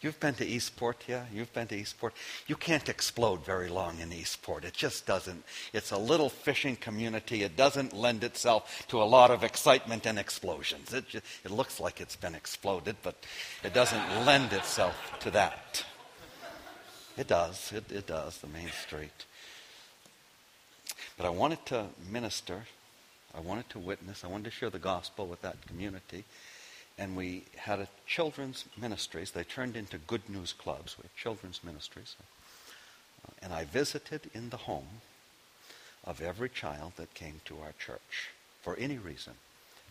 You've 0.00 0.20
been 0.20 0.34
to 0.34 0.46
Eastport, 0.46 1.04
yeah? 1.08 1.24
You've 1.32 1.52
been 1.52 1.66
to 1.68 1.76
Eastport. 1.76 2.14
You 2.46 2.54
can't 2.54 2.88
explode 2.88 3.44
very 3.44 3.68
long 3.68 3.98
in 3.98 4.12
Eastport. 4.12 4.64
It 4.64 4.74
just 4.74 5.06
doesn't. 5.06 5.42
It's 5.72 5.90
a 5.90 5.98
little 5.98 6.28
fishing 6.28 6.76
community. 6.76 7.42
It 7.42 7.56
doesn't 7.56 7.92
lend 7.92 8.22
itself 8.22 8.86
to 8.88 9.02
a 9.02 9.04
lot 9.04 9.32
of 9.32 9.42
excitement 9.42 10.06
and 10.06 10.16
explosions. 10.16 10.94
It, 10.94 11.08
just, 11.08 11.24
it 11.44 11.50
looks 11.50 11.80
like 11.80 12.00
it's 12.00 12.14
been 12.14 12.36
exploded, 12.36 12.94
but 13.02 13.16
it 13.64 13.74
doesn't 13.74 14.24
lend 14.24 14.52
itself 14.52 14.94
to 15.20 15.32
that. 15.32 15.84
It 17.16 17.26
does. 17.26 17.72
It, 17.72 17.90
it 17.90 18.06
does, 18.06 18.38
the 18.38 18.46
main 18.46 18.70
street. 18.70 19.24
But 21.16 21.26
I 21.26 21.30
wanted 21.30 21.66
to 21.66 21.86
minister. 22.08 22.66
I 23.36 23.40
wanted 23.40 23.68
to 23.70 23.80
witness. 23.80 24.22
I 24.22 24.28
wanted 24.28 24.44
to 24.44 24.50
share 24.52 24.70
the 24.70 24.78
gospel 24.78 25.26
with 25.26 25.42
that 25.42 25.66
community 25.66 26.24
and 26.98 27.16
we 27.16 27.44
had 27.56 27.78
a 27.78 27.88
children's 28.06 28.64
ministries. 28.76 29.30
They 29.30 29.44
turned 29.44 29.76
into 29.76 29.98
good 29.98 30.28
news 30.28 30.52
clubs. 30.52 30.96
We 30.98 31.02
had 31.02 31.14
children's 31.16 31.62
ministries. 31.62 32.16
Uh, 32.20 33.30
and 33.40 33.52
I 33.52 33.64
visited 33.64 34.30
in 34.34 34.50
the 34.50 34.56
home 34.56 35.02
of 36.04 36.20
every 36.20 36.48
child 36.48 36.92
that 36.96 37.14
came 37.14 37.40
to 37.44 37.58
our 37.60 37.72
church 37.78 38.30
for 38.62 38.76
any 38.76 38.98
reason. 38.98 39.34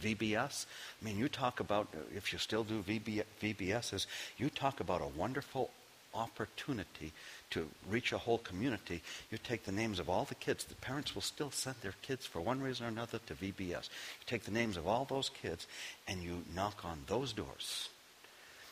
VBS, 0.02 0.66
I 1.02 1.06
mean, 1.06 1.18
you 1.18 1.28
talk 1.28 1.60
about, 1.60 1.88
if 2.16 2.32
you 2.32 2.38
still 2.38 2.64
do 2.64 2.84
VB, 2.84 3.24
VBSs, 3.42 4.06
you 4.38 4.50
talk 4.50 4.80
about 4.80 5.02
a 5.02 5.08
wonderful 5.08 5.72
opportunity 6.18 7.14
to 7.52 7.70
reach 7.90 8.12
a 8.12 8.18
whole 8.18 8.40
community, 8.40 9.02
you 9.32 9.38
take 9.38 9.64
the 9.64 9.72
names 9.72 10.00
of 10.00 10.10
all 10.10 10.26
the 10.26 10.36
kids. 10.36 10.66
The 10.66 10.76
parents 10.76 11.16
will 11.16 11.22
still 11.22 11.52
send 11.52 11.78
their 11.82 11.94
kids 12.02 12.26
for 12.26 12.42
one 12.42 12.62
reason 12.62 12.86
or 12.86 12.90
another 12.90 13.20
to 13.28 13.34
VBS. 13.34 13.90
You 13.90 14.26
take 14.26 14.44
the 14.44 14.52
names 14.52 14.76
of 14.76 14.88
all 14.88 15.06
those 15.06 15.30
kids 15.30 15.68
and 16.08 16.22
you 16.22 16.44
knock 16.54 16.84
on 16.84 17.04
those 17.08 17.32
doors. 17.32 17.90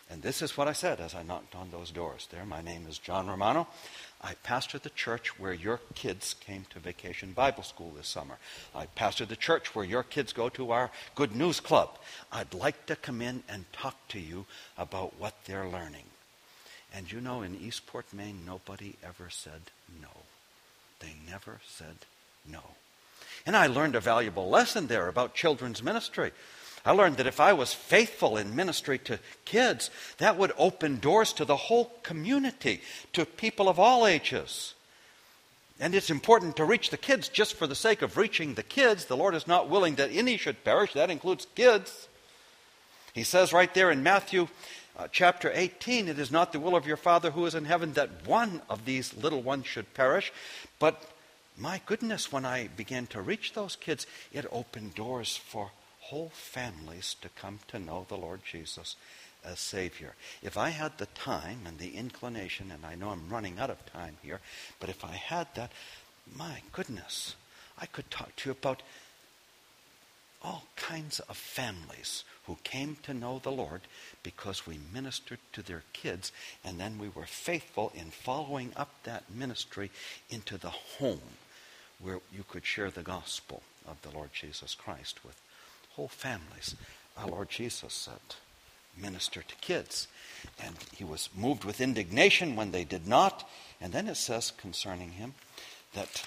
And 0.10 0.22
this 0.22 0.44
is 0.44 0.56
what 0.56 0.68
I 0.68 0.74
said 0.74 1.00
as 1.00 1.16
I 1.16 1.24
knocked 1.24 1.56
on 1.56 1.72
those 1.72 1.90
doors. 1.90 2.28
There, 2.32 2.46
my 2.46 2.62
name 2.62 2.86
is 2.88 3.00
John 3.00 3.28
Romano. 3.28 3.68
I 4.22 4.36
pastor 4.44 4.78
the 4.78 4.92
church 4.92 5.40
where 5.40 5.54
your 5.54 5.80
kids 5.96 6.36
came 6.40 6.66
to 6.70 6.80
vacation 6.80 7.34
Bible 7.34 7.64
school 7.64 7.92
this 7.96 8.08
summer. 8.08 8.38
I 8.76 8.86
pastor 8.86 9.26
the 9.26 9.36
church 9.36 9.74
where 9.74 9.86
your 9.86 10.04
kids 10.04 10.32
go 10.32 10.50
to 10.50 10.72
our 10.72 10.92
Good 11.16 11.36
News 11.36 11.60
Club. 11.60 11.98
I'd 12.32 12.54
like 12.54 12.86
to 12.86 12.96
come 12.96 13.22
in 13.22 13.44
and 13.50 13.66
talk 13.74 13.96
to 14.10 14.20
you 14.20 14.46
about 14.78 15.20
what 15.20 15.34
they're 15.46 15.68
learning. 15.68 16.06
And 16.96 17.12
you 17.12 17.20
know, 17.20 17.42
in 17.42 17.60
Eastport, 17.62 18.06
Maine, 18.14 18.44
nobody 18.46 18.96
ever 19.04 19.30
said 19.30 19.62
no. 20.02 20.08
They 21.00 21.14
never 21.30 21.60
said 21.68 21.98
no. 22.50 22.62
And 23.46 23.56
I 23.56 23.68
learned 23.68 23.96
a 23.96 24.00
valuable 24.00 24.50
lesson 24.50 24.88
there 24.88 25.08
about 25.10 25.36
children's 25.36 25.84
ministry. 25.84 26.32
I 26.86 26.92
learned 26.92 27.18
that 27.18 27.28
if 27.28 27.40
I 27.40 27.52
was 27.52 27.74
faithful 27.74 28.38
in 28.38 28.56
ministry 28.56 28.98
to 29.00 29.20
kids, 29.44 29.90
that 30.20 30.38
would 30.38 30.54
open 30.58 31.00
doors 31.00 31.34
to 31.34 31.46
the 31.46 31.56
whole 31.56 31.92
community, 32.04 32.82
to 33.14 33.26
people 33.26 33.68
of 33.68 33.80
all 33.80 34.08
ages. 34.08 34.74
And 35.80 35.94
it's 35.94 36.10
important 36.10 36.56
to 36.56 36.66
reach 36.66 36.92
the 36.92 36.98
kids 36.98 37.28
just 37.28 37.56
for 37.56 37.68
the 37.68 37.76
sake 37.76 38.04
of 38.04 38.16
reaching 38.16 38.54
the 38.54 38.64
kids. 38.64 39.06
The 39.06 39.18
Lord 39.18 39.36
is 39.36 39.48
not 39.48 39.70
willing 39.70 39.96
that 39.96 40.12
any 40.14 40.38
should 40.38 40.64
perish. 40.64 40.94
That 40.94 41.12
includes 41.12 41.48
kids. 41.56 42.08
He 43.14 43.24
says 43.24 43.52
right 43.52 43.74
there 43.74 43.92
in 43.92 44.04
Matthew 44.04 44.48
uh, 44.98 45.08
chapter 45.12 45.52
18, 45.54 46.08
it 46.08 46.20
is 46.20 46.32
not 46.32 46.52
the 46.52 46.60
will 46.60 46.76
of 46.76 46.88
your 46.88 46.98
Father 46.98 47.32
who 47.32 47.46
is 47.46 47.56
in 47.56 47.66
heaven 47.66 47.94
that 47.94 48.26
one 48.26 48.62
of 48.70 48.86
these 48.86 49.16
little 49.16 49.42
ones 49.42 49.68
should 49.68 49.94
perish. 49.94 50.32
But 50.80 51.02
my 51.58 51.82
goodness, 51.86 52.32
when 52.32 52.46
I 52.46 52.68
began 52.68 53.08
to 53.08 53.22
reach 53.22 53.54
those 53.54 53.76
kids, 53.76 54.08
it 54.32 54.46
opened 54.52 54.96
doors 54.96 55.36
for 55.38 55.72
whole 56.00 56.32
families 56.34 57.16
to 57.22 57.30
come 57.30 57.60
to 57.68 57.80
know 57.80 58.06
the 58.08 58.18
Lord 58.18 58.42
Jesus 58.50 58.96
as 59.44 59.60
Savior. 59.60 60.16
If 60.42 60.58
I 60.58 60.70
had 60.70 60.98
the 60.98 61.08
time 61.08 61.60
and 61.66 61.78
the 61.78 61.96
inclination, 61.96 62.72
and 62.72 62.86
I 62.86 62.96
know 62.96 63.10
I'm 63.10 63.30
running 63.30 63.60
out 63.60 63.70
of 63.70 63.86
time 63.86 64.18
here, 64.22 64.40
but 64.80 64.90
if 64.90 65.04
I 65.04 65.14
had 65.14 65.48
that, 65.56 65.72
my 66.36 66.62
goodness, 66.72 67.36
I 67.78 67.86
could 67.86 68.10
talk 68.10 68.36
to 68.36 68.50
you 68.50 68.52
about 68.52 68.82
all 70.42 70.64
kinds 70.76 71.20
of 71.22 71.38
families 71.38 72.24
who 72.48 72.58
came 72.64 72.98
to 73.04 73.14
know 73.14 73.40
the 73.40 73.52
Lord 73.52 73.82
because 74.24 74.68
we 74.68 74.80
ministered 74.94 75.40
to 75.54 75.62
their 75.62 75.84
kids 75.94 76.32
and 76.64 76.80
then 76.80 76.98
we 77.00 77.10
were 77.10 77.26
faithful 77.26 77.92
in 77.96 78.12
following 78.12 78.72
up 78.76 78.92
that 79.04 79.24
ministry 79.34 79.92
into 80.30 80.58
the 80.58 80.70
home 80.70 81.22
where 82.00 82.20
you 82.32 82.44
could 82.48 82.66
share 82.66 82.92
the 82.92 83.02
gospel 83.02 83.64
of 83.88 84.02
the 84.02 84.10
Lord 84.10 84.32
Jesus 84.34 84.76
Christ 84.76 85.24
with 85.24 85.40
whole 85.96 86.08
families. 86.08 86.76
Our 87.18 87.28
Lord 87.28 87.50
Jesus 87.50 87.94
said, 87.94 88.36
minister 89.02 89.42
to 89.42 89.56
kids. 89.56 90.08
And 90.62 90.76
he 90.96 91.04
was 91.04 91.30
moved 91.36 91.64
with 91.64 91.82
indignation 91.82 92.56
when 92.56 92.72
they 92.72 92.84
did 92.84 93.08
not. 93.08 93.48
And 93.82 93.94
then 93.94 94.08
it 94.08 94.16
says 94.16 94.52
concerning 94.52 95.12
him 95.12 95.34
that 95.94 96.24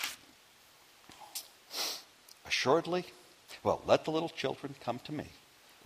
assuredly, 2.46 3.04
well, 3.62 3.82
let 3.86 4.04
the 4.04 4.10
little 4.10 4.28
children 4.28 4.74
come 4.82 5.00
to 5.04 5.12
me, 5.12 5.26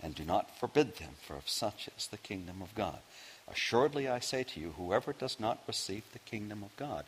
and 0.03 0.13
do 0.13 0.23
not 0.23 0.55
forbid 0.59 0.97
them, 0.97 1.11
for 1.25 1.35
of 1.35 1.49
such 1.49 1.89
is 1.97 2.07
the 2.07 2.17
kingdom 2.17 2.61
of 2.61 2.75
God. 2.75 2.99
Assuredly, 3.47 4.07
I 4.07 4.19
say 4.19 4.43
to 4.43 4.59
you, 4.59 4.73
whoever 4.77 5.13
does 5.13 5.39
not 5.39 5.63
receive 5.67 6.03
the 6.11 6.19
kingdom 6.19 6.63
of 6.63 6.75
God 6.77 7.05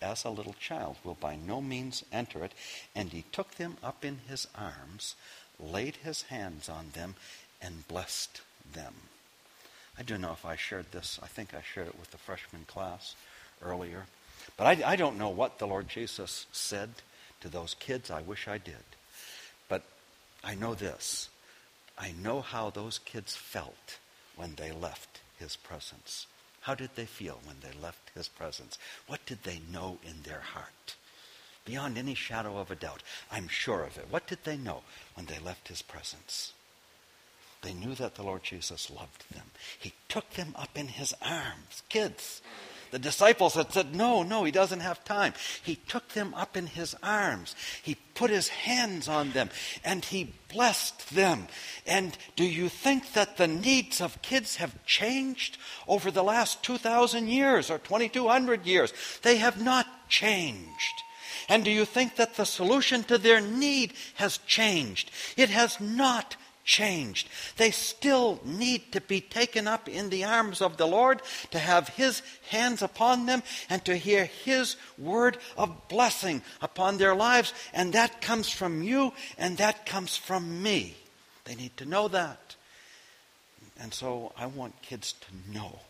as 0.00 0.24
a 0.24 0.30
little 0.30 0.54
child 0.54 0.96
will 1.04 1.14
by 1.14 1.36
no 1.36 1.60
means 1.60 2.04
enter 2.12 2.44
it. 2.44 2.52
And 2.94 3.10
he 3.10 3.24
took 3.32 3.52
them 3.52 3.76
up 3.82 4.04
in 4.04 4.20
his 4.28 4.46
arms, 4.54 5.14
laid 5.58 5.96
his 5.96 6.22
hands 6.22 6.68
on 6.68 6.90
them, 6.94 7.14
and 7.60 7.86
blessed 7.88 8.40
them. 8.72 8.94
I 9.98 10.02
don't 10.02 10.20
know 10.20 10.32
if 10.32 10.46
I 10.46 10.56
shared 10.56 10.92
this. 10.92 11.18
I 11.22 11.26
think 11.26 11.54
I 11.54 11.62
shared 11.62 11.88
it 11.88 11.98
with 11.98 12.12
the 12.12 12.18
freshman 12.18 12.64
class 12.66 13.14
earlier. 13.62 14.06
But 14.56 14.66
I, 14.66 14.92
I 14.92 14.96
don't 14.96 15.18
know 15.18 15.30
what 15.30 15.58
the 15.58 15.66
Lord 15.66 15.88
Jesus 15.88 16.46
said 16.52 16.90
to 17.40 17.48
those 17.48 17.74
kids. 17.74 18.10
I 18.10 18.22
wish 18.22 18.46
I 18.46 18.58
did. 18.58 18.74
But 19.68 19.82
I 20.44 20.54
know 20.54 20.74
this. 20.74 21.28
I 21.98 22.12
know 22.12 22.40
how 22.40 22.70
those 22.70 22.98
kids 22.98 23.34
felt 23.34 23.98
when 24.36 24.54
they 24.54 24.70
left 24.70 25.20
his 25.38 25.56
presence. 25.56 26.26
How 26.60 26.74
did 26.74 26.90
they 26.94 27.06
feel 27.06 27.40
when 27.44 27.56
they 27.60 27.78
left 27.80 28.10
his 28.14 28.28
presence? 28.28 28.78
What 29.06 29.24
did 29.26 29.42
they 29.42 29.60
know 29.72 29.98
in 30.04 30.22
their 30.22 30.40
heart? 30.40 30.96
Beyond 31.64 31.98
any 31.98 32.14
shadow 32.14 32.58
of 32.58 32.70
a 32.70 32.76
doubt, 32.76 33.02
I'm 33.30 33.48
sure 33.48 33.82
of 33.82 33.98
it. 33.98 34.06
What 34.10 34.26
did 34.26 34.38
they 34.44 34.56
know 34.56 34.82
when 35.14 35.26
they 35.26 35.38
left 35.38 35.68
his 35.68 35.82
presence? 35.82 36.52
They 37.62 37.74
knew 37.74 37.94
that 37.96 38.14
the 38.14 38.22
Lord 38.22 38.42
Jesus 38.44 38.90
loved 38.90 39.24
them. 39.34 39.50
He 39.78 39.92
took 40.08 40.30
them 40.30 40.54
up 40.56 40.70
in 40.76 40.88
his 40.88 41.14
arms. 41.20 41.82
Kids, 41.88 42.40
the 42.90 42.98
disciples 42.98 43.54
had 43.54 43.72
said, 43.72 43.94
No, 43.94 44.22
no, 44.22 44.44
he 44.44 44.50
doesn't 44.50 44.80
have 44.80 45.04
time. 45.04 45.34
He 45.62 45.76
took 45.76 46.08
them 46.08 46.34
up 46.34 46.56
in 46.56 46.66
his 46.66 46.94
arms. 47.02 47.54
He 47.82 47.96
put 48.14 48.30
his 48.30 48.48
hands 48.48 49.08
on 49.08 49.32
them 49.32 49.50
and 49.84 50.04
he 50.04 50.34
blessed 50.52 51.10
them. 51.14 51.48
And 51.86 52.16
do 52.36 52.44
you 52.44 52.68
think 52.68 53.12
that 53.12 53.36
the 53.36 53.48
needs 53.48 54.00
of 54.00 54.22
kids 54.22 54.56
have 54.56 54.84
changed 54.84 55.58
over 55.86 56.10
the 56.10 56.24
last 56.24 56.62
2,000 56.62 57.28
years 57.28 57.70
or 57.70 57.78
2,200 57.78 58.66
years? 58.66 58.92
They 59.22 59.36
have 59.36 59.62
not 59.62 59.86
changed. 60.08 61.02
And 61.48 61.64
do 61.64 61.70
you 61.70 61.84
think 61.84 62.16
that 62.16 62.34
the 62.34 62.44
solution 62.44 63.04
to 63.04 63.16
their 63.16 63.40
need 63.40 63.94
has 64.14 64.38
changed? 64.38 65.10
It 65.36 65.48
has 65.50 65.80
not 65.80 66.36
changed. 66.68 67.28
They 67.56 67.70
still 67.70 68.40
need 68.44 68.92
to 68.92 69.00
be 69.00 69.22
taken 69.22 69.66
up 69.66 69.88
in 69.88 70.10
the 70.10 70.24
arms 70.24 70.60
of 70.60 70.76
the 70.76 70.86
Lord, 70.86 71.22
to 71.50 71.58
have 71.58 71.88
His 71.88 72.22
hands 72.50 72.82
upon 72.82 73.24
them, 73.26 73.42
and 73.70 73.82
to 73.86 73.96
hear 73.96 74.26
His 74.26 74.76
word 74.98 75.38
of 75.56 75.88
blessing 75.88 76.42
upon 76.60 76.98
their 76.98 77.14
lives. 77.14 77.54
And 77.72 77.94
that 77.94 78.20
comes 78.20 78.50
from 78.50 78.82
you, 78.82 79.12
and 79.38 79.56
that 79.56 79.86
comes 79.86 80.16
from 80.16 80.62
me. 80.62 80.94
They 81.46 81.54
need 81.54 81.76
to 81.78 81.86
know 81.86 82.06
that. 82.08 82.54
And 83.80 83.94
so 83.94 84.32
I 84.36 84.46
want 84.46 84.82
kids 84.82 85.14
to 85.14 85.52
know 85.52 85.80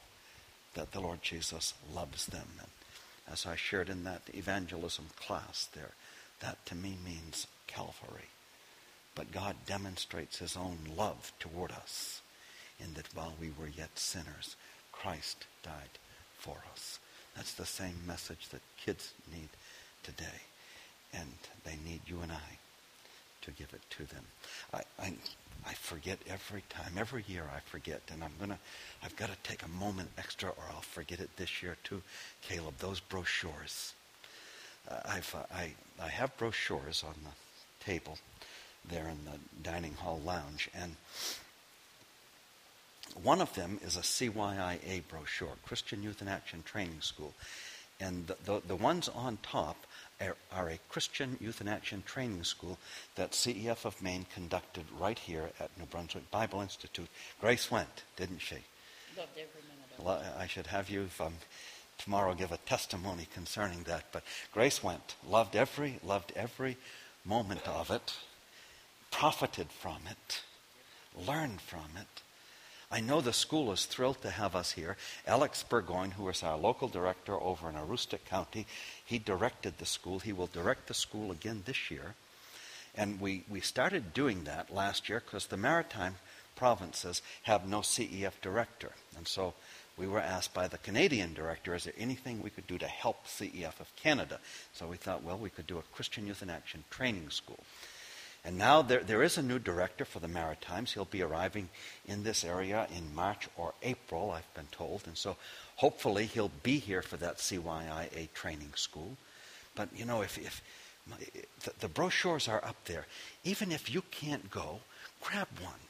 that 0.74 0.92
the 0.92 1.00
Lord 1.00 1.22
Jesus 1.22 1.74
loves 1.92 2.26
them. 2.26 2.46
And 2.60 2.70
as 3.32 3.46
I 3.46 3.56
shared 3.56 3.88
in 3.88 4.04
that 4.04 4.22
evangelism 4.32 5.06
class 5.16 5.68
there, 5.74 5.90
that 6.40 6.64
to 6.66 6.76
me 6.76 6.96
means 7.04 7.48
Calvary. 7.66 8.30
But 9.18 9.32
God 9.32 9.56
demonstrates 9.66 10.38
his 10.38 10.56
own 10.56 10.78
love 10.96 11.32
toward 11.40 11.72
us 11.72 12.22
in 12.78 12.94
that 12.94 13.12
while 13.16 13.34
we 13.40 13.50
were 13.58 13.66
yet 13.66 13.98
sinners, 13.98 14.54
Christ 14.92 15.44
died 15.64 15.98
for 16.38 16.58
us. 16.72 17.00
That's 17.34 17.54
the 17.54 17.66
same 17.66 17.96
message 18.06 18.48
that 18.50 18.60
kids 18.76 19.12
need 19.32 19.48
today. 20.04 20.42
And 21.12 21.32
they 21.64 21.76
need 21.84 22.02
you 22.06 22.20
and 22.22 22.30
I 22.30 22.58
to 23.42 23.50
give 23.50 23.72
it 23.72 23.80
to 23.90 24.04
them. 24.04 24.24
I, 24.72 24.82
I, 25.00 25.12
I 25.66 25.74
forget 25.74 26.18
every 26.30 26.62
time, 26.68 26.92
every 26.96 27.24
year 27.26 27.44
I 27.52 27.58
forget, 27.58 28.02
and 28.12 28.22
I'm 28.22 28.34
gonna, 28.38 28.58
I've 29.02 29.16
got 29.16 29.30
to 29.30 29.36
take 29.42 29.64
a 29.64 29.68
moment 29.68 30.10
extra, 30.16 30.50
or 30.50 30.64
I'll 30.72 30.80
forget 30.80 31.18
it 31.18 31.30
this 31.36 31.60
year 31.60 31.76
too. 31.82 32.02
Caleb, 32.42 32.74
those 32.78 33.00
brochures. 33.00 33.94
Uh, 34.88 35.00
I've, 35.06 35.34
uh, 35.34 35.52
I, 35.52 35.72
I 36.00 36.08
have 36.08 36.36
brochures 36.36 37.02
on 37.04 37.14
the 37.24 37.84
table, 37.84 38.16
there 38.88 39.08
in 39.08 39.24
the 39.24 39.38
dining 39.62 39.94
hall 39.94 40.20
lounge. 40.24 40.68
And 40.74 40.96
one 43.22 43.40
of 43.40 43.54
them 43.54 43.78
is 43.84 43.96
a 43.96 44.00
CYIA 44.00 45.02
brochure, 45.08 45.56
Christian 45.64 46.02
Youth 46.02 46.22
in 46.22 46.28
Action 46.28 46.62
Training 46.62 47.00
School. 47.00 47.34
And 48.00 48.26
the, 48.26 48.36
the, 48.44 48.62
the 48.68 48.76
ones 48.76 49.08
on 49.08 49.38
top 49.42 49.76
are, 50.20 50.36
are, 50.52 50.68
a 50.68 50.78
Christian 50.88 51.36
Youth 51.40 51.60
in 51.60 51.68
Action 51.68 52.02
Training 52.06 52.44
School 52.44 52.78
that 53.16 53.32
CEF 53.32 53.84
of 53.84 54.00
Maine 54.00 54.26
conducted 54.32 54.84
right 54.98 55.18
here 55.18 55.50
at 55.58 55.76
New 55.78 55.86
Brunswick 55.86 56.30
Bible 56.30 56.60
Institute. 56.60 57.08
Grace 57.40 57.70
went, 57.70 58.04
didn't 58.16 58.40
she? 58.40 58.56
Loved 59.16 59.32
every 59.32 59.62
minute 59.62 59.98
of 59.98 60.04
Well, 60.04 60.22
I 60.38 60.46
should 60.46 60.68
have 60.68 60.88
you 60.88 61.08
um, 61.18 61.34
tomorrow 61.98 62.34
give 62.34 62.52
a 62.52 62.58
testimony 62.58 63.26
concerning 63.34 63.82
that. 63.84 64.04
But 64.12 64.22
Grace 64.52 64.82
went, 64.82 65.16
loved 65.28 65.56
every, 65.56 65.98
loved 66.04 66.32
every 66.36 66.76
moment 67.24 67.66
of 67.66 67.90
it 67.90 68.14
profited 69.18 69.66
from 69.72 69.98
it, 70.08 70.42
learned 71.26 71.60
from 71.60 71.88
it. 71.96 72.22
I 72.88 73.00
know 73.00 73.20
the 73.20 73.32
school 73.32 73.72
is 73.72 73.84
thrilled 73.84 74.22
to 74.22 74.30
have 74.30 74.54
us 74.54 74.70
here. 74.70 74.96
Alex 75.26 75.64
Burgoyne, 75.64 76.12
who 76.12 76.28
is 76.28 76.44
our 76.44 76.56
local 76.56 76.86
director 76.86 77.34
over 77.34 77.68
in 77.68 77.74
Aroostook 77.74 78.24
County, 78.26 78.64
he 79.04 79.18
directed 79.18 79.76
the 79.76 79.86
school. 79.86 80.20
He 80.20 80.32
will 80.32 80.46
direct 80.46 80.86
the 80.86 80.94
school 80.94 81.32
again 81.32 81.64
this 81.66 81.90
year. 81.90 82.14
And 82.94 83.20
we, 83.20 83.42
we 83.48 83.60
started 83.60 84.14
doing 84.14 84.44
that 84.44 84.72
last 84.72 85.08
year 85.08 85.20
because 85.24 85.46
the 85.46 85.56
maritime 85.56 86.14
provinces 86.54 87.20
have 87.42 87.68
no 87.68 87.80
CEF 87.80 88.40
director. 88.40 88.92
And 89.16 89.26
so 89.26 89.54
we 89.96 90.06
were 90.06 90.20
asked 90.20 90.54
by 90.54 90.68
the 90.68 90.78
Canadian 90.78 91.34
director, 91.34 91.74
is 91.74 91.84
there 91.84 91.92
anything 91.98 92.40
we 92.40 92.50
could 92.50 92.68
do 92.68 92.78
to 92.78 92.86
help 92.86 93.26
CEF 93.26 93.80
of 93.80 93.94
Canada? 93.96 94.38
So 94.72 94.86
we 94.86 94.96
thought, 94.96 95.24
well, 95.24 95.38
we 95.38 95.50
could 95.50 95.66
do 95.66 95.78
a 95.78 95.94
Christian 95.94 96.24
Youth 96.24 96.40
in 96.40 96.50
Action 96.50 96.84
training 96.88 97.30
school. 97.30 97.64
And 98.48 98.56
now 98.56 98.80
there, 98.80 99.04
there 99.04 99.22
is 99.22 99.36
a 99.36 99.42
new 99.42 99.58
director 99.58 100.06
for 100.06 100.20
the 100.20 100.26
Maritimes. 100.26 100.94
He'll 100.94 101.04
be 101.04 101.20
arriving 101.20 101.68
in 102.06 102.22
this 102.22 102.44
area 102.44 102.88
in 102.96 103.14
March 103.14 103.46
or 103.58 103.74
April, 103.82 104.30
I've 104.30 104.54
been 104.54 104.68
told. 104.72 105.02
And 105.06 105.18
so 105.18 105.36
hopefully 105.76 106.24
he'll 106.24 106.50
be 106.62 106.78
here 106.78 107.02
for 107.02 107.18
that 107.18 107.36
CYIA 107.36 108.32
training 108.32 108.72
school. 108.74 109.18
But, 109.74 109.90
you 109.94 110.06
know, 110.06 110.22
if, 110.22 110.38
if 110.38 110.62
the, 111.62 111.72
the 111.80 111.88
brochures 111.88 112.48
are 112.48 112.64
up 112.64 112.82
there, 112.86 113.04
even 113.44 113.70
if 113.70 113.92
you 113.92 114.00
can't 114.10 114.50
go, 114.50 114.80
grab 115.20 115.48
one. 115.62 115.80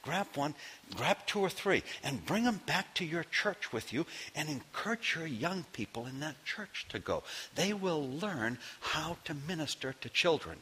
Grab 0.00 0.28
one, 0.36 0.54
grab 0.94 1.18
two 1.26 1.40
or 1.40 1.50
three, 1.50 1.82
and 2.02 2.24
bring 2.24 2.44
them 2.44 2.60
back 2.64 2.94
to 2.94 3.04
your 3.04 3.24
church 3.24 3.72
with 3.72 3.92
you 3.92 4.06
and 4.34 4.48
encourage 4.48 5.14
your 5.14 5.26
young 5.26 5.66
people 5.74 6.06
in 6.06 6.20
that 6.20 6.42
church 6.46 6.86
to 6.88 6.98
go. 6.98 7.24
They 7.56 7.74
will 7.74 8.08
learn 8.08 8.56
how 8.80 9.18
to 9.24 9.34
minister 9.34 9.94
to 10.00 10.08
children. 10.08 10.58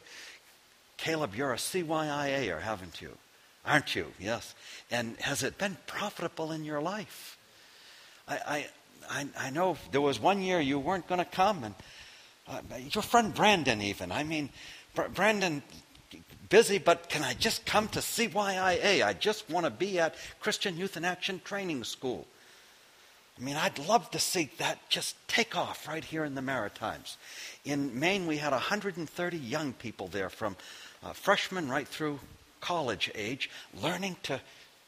Caleb, 0.97 1.35
you're 1.35 1.53
a 1.53 1.57
CYIAer, 1.57 2.61
haven't 2.61 3.01
you? 3.01 3.17
Aren't 3.65 3.95
you? 3.95 4.07
Yes. 4.19 4.55
And 4.89 5.17
has 5.19 5.43
it 5.43 5.57
been 5.57 5.77
profitable 5.87 6.51
in 6.51 6.63
your 6.63 6.81
life? 6.81 7.37
I, 8.27 8.67
I, 9.09 9.27
I 9.37 9.49
know 9.51 9.77
there 9.91 10.01
was 10.01 10.19
one 10.19 10.41
year 10.41 10.59
you 10.59 10.79
weren't 10.79 11.07
going 11.07 11.19
to 11.19 11.25
come, 11.25 11.63
and 11.63 11.75
uh, 12.47 12.61
your 12.91 13.03
friend 13.03 13.33
Brandon, 13.33 13.81
even. 13.81 14.11
I 14.11 14.23
mean, 14.23 14.49
Brandon, 15.13 15.61
busy, 16.49 16.77
but 16.77 17.09
can 17.09 17.23
I 17.23 17.33
just 17.33 17.65
come 17.65 17.87
to 17.89 17.99
CYIA? 17.99 19.05
I 19.05 19.13
just 19.13 19.49
want 19.49 19.65
to 19.65 19.69
be 19.69 19.99
at 19.99 20.15
Christian 20.39 20.77
Youth 20.77 20.97
in 20.97 21.05
Action 21.05 21.41
Training 21.43 21.83
School. 21.83 22.25
I 23.37 23.43
mean, 23.43 23.55
I'd 23.55 23.77
love 23.77 24.09
to 24.11 24.19
see 24.19 24.49
that 24.57 24.79
just 24.89 25.15
take 25.27 25.55
off 25.55 25.87
right 25.87 26.03
here 26.03 26.25
in 26.25 26.33
the 26.33 26.41
Maritimes. 26.41 27.17
In 27.65 27.99
Maine, 27.99 28.25
we 28.25 28.37
had 28.37 28.51
130 28.51 29.37
young 29.37 29.73
people 29.73 30.07
there 30.07 30.29
from 30.29 30.55
uh, 31.03 31.13
freshmen 31.13 31.69
right 31.69 31.87
through 31.87 32.19
college 32.61 33.11
age, 33.15 33.49
learning 33.81 34.15
to 34.23 34.41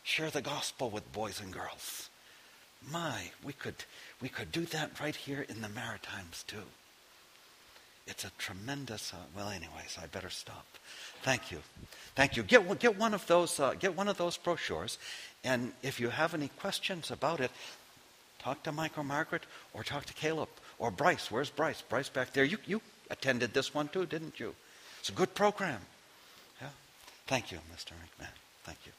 share 0.03 0.29
the 0.29 0.41
gospel 0.41 0.89
with 0.89 1.11
boys 1.13 1.39
and 1.39 1.53
girls. 1.53 2.09
My, 2.91 3.31
we 3.43 3.53
could, 3.53 3.75
we 4.21 4.29
could 4.29 4.51
do 4.51 4.65
that 4.65 4.99
right 4.99 5.15
here 5.15 5.45
in 5.47 5.61
the 5.61 5.69
Maritimes 5.69 6.43
too. 6.47 6.63
It's 8.07 8.23
a 8.23 8.31
tremendous. 8.39 9.13
Uh, 9.13 9.17
well, 9.35 9.49
anyways, 9.49 9.97
I 10.01 10.07
better 10.07 10.31
stop. 10.31 10.65
Thank 11.21 11.51
you, 11.51 11.59
thank 12.15 12.35
you. 12.35 12.41
Get 12.43 12.79
get 12.79 12.97
one 12.97 13.13
of 13.13 13.27
those. 13.27 13.59
Uh, 13.59 13.75
get 13.77 13.95
one 13.95 14.07
of 14.07 14.17
those 14.17 14.35
brochures, 14.35 14.97
and 15.43 15.73
if 15.83 15.99
you 15.99 16.09
have 16.09 16.33
any 16.33 16.47
questions 16.59 17.11
about 17.11 17.39
it, 17.39 17.51
talk 18.39 18.63
to 18.63 18.71
Mike 18.71 18.97
or 18.97 19.03
Margaret, 19.03 19.43
or 19.73 19.83
talk 19.83 20.05
to 20.05 20.13
Caleb 20.13 20.49
or 20.79 20.89
Bryce. 20.89 21.29
Where's 21.29 21.51
Bryce? 21.51 21.83
Bryce 21.83 22.09
back 22.09 22.33
there. 22.33 22.45
You 22.45 22.57
you 22.65 22.81
attended 23.11 23.53
this 23.53 23.75
one 23.75 23.89
too, 23.89 24.07
didn't 24.07 24.39
you? 24.39 24.55
It's 25.01 25.09
a 25.09 25.13
good 25.13 25.35
program. 25.35 25.81
Thank 27.29 27.51
you, 27.51 27.59
Mr. 27.71 27.91
McMahon. 27.91 28.33
Thank 28.63 28.79
you. 28.87 28.98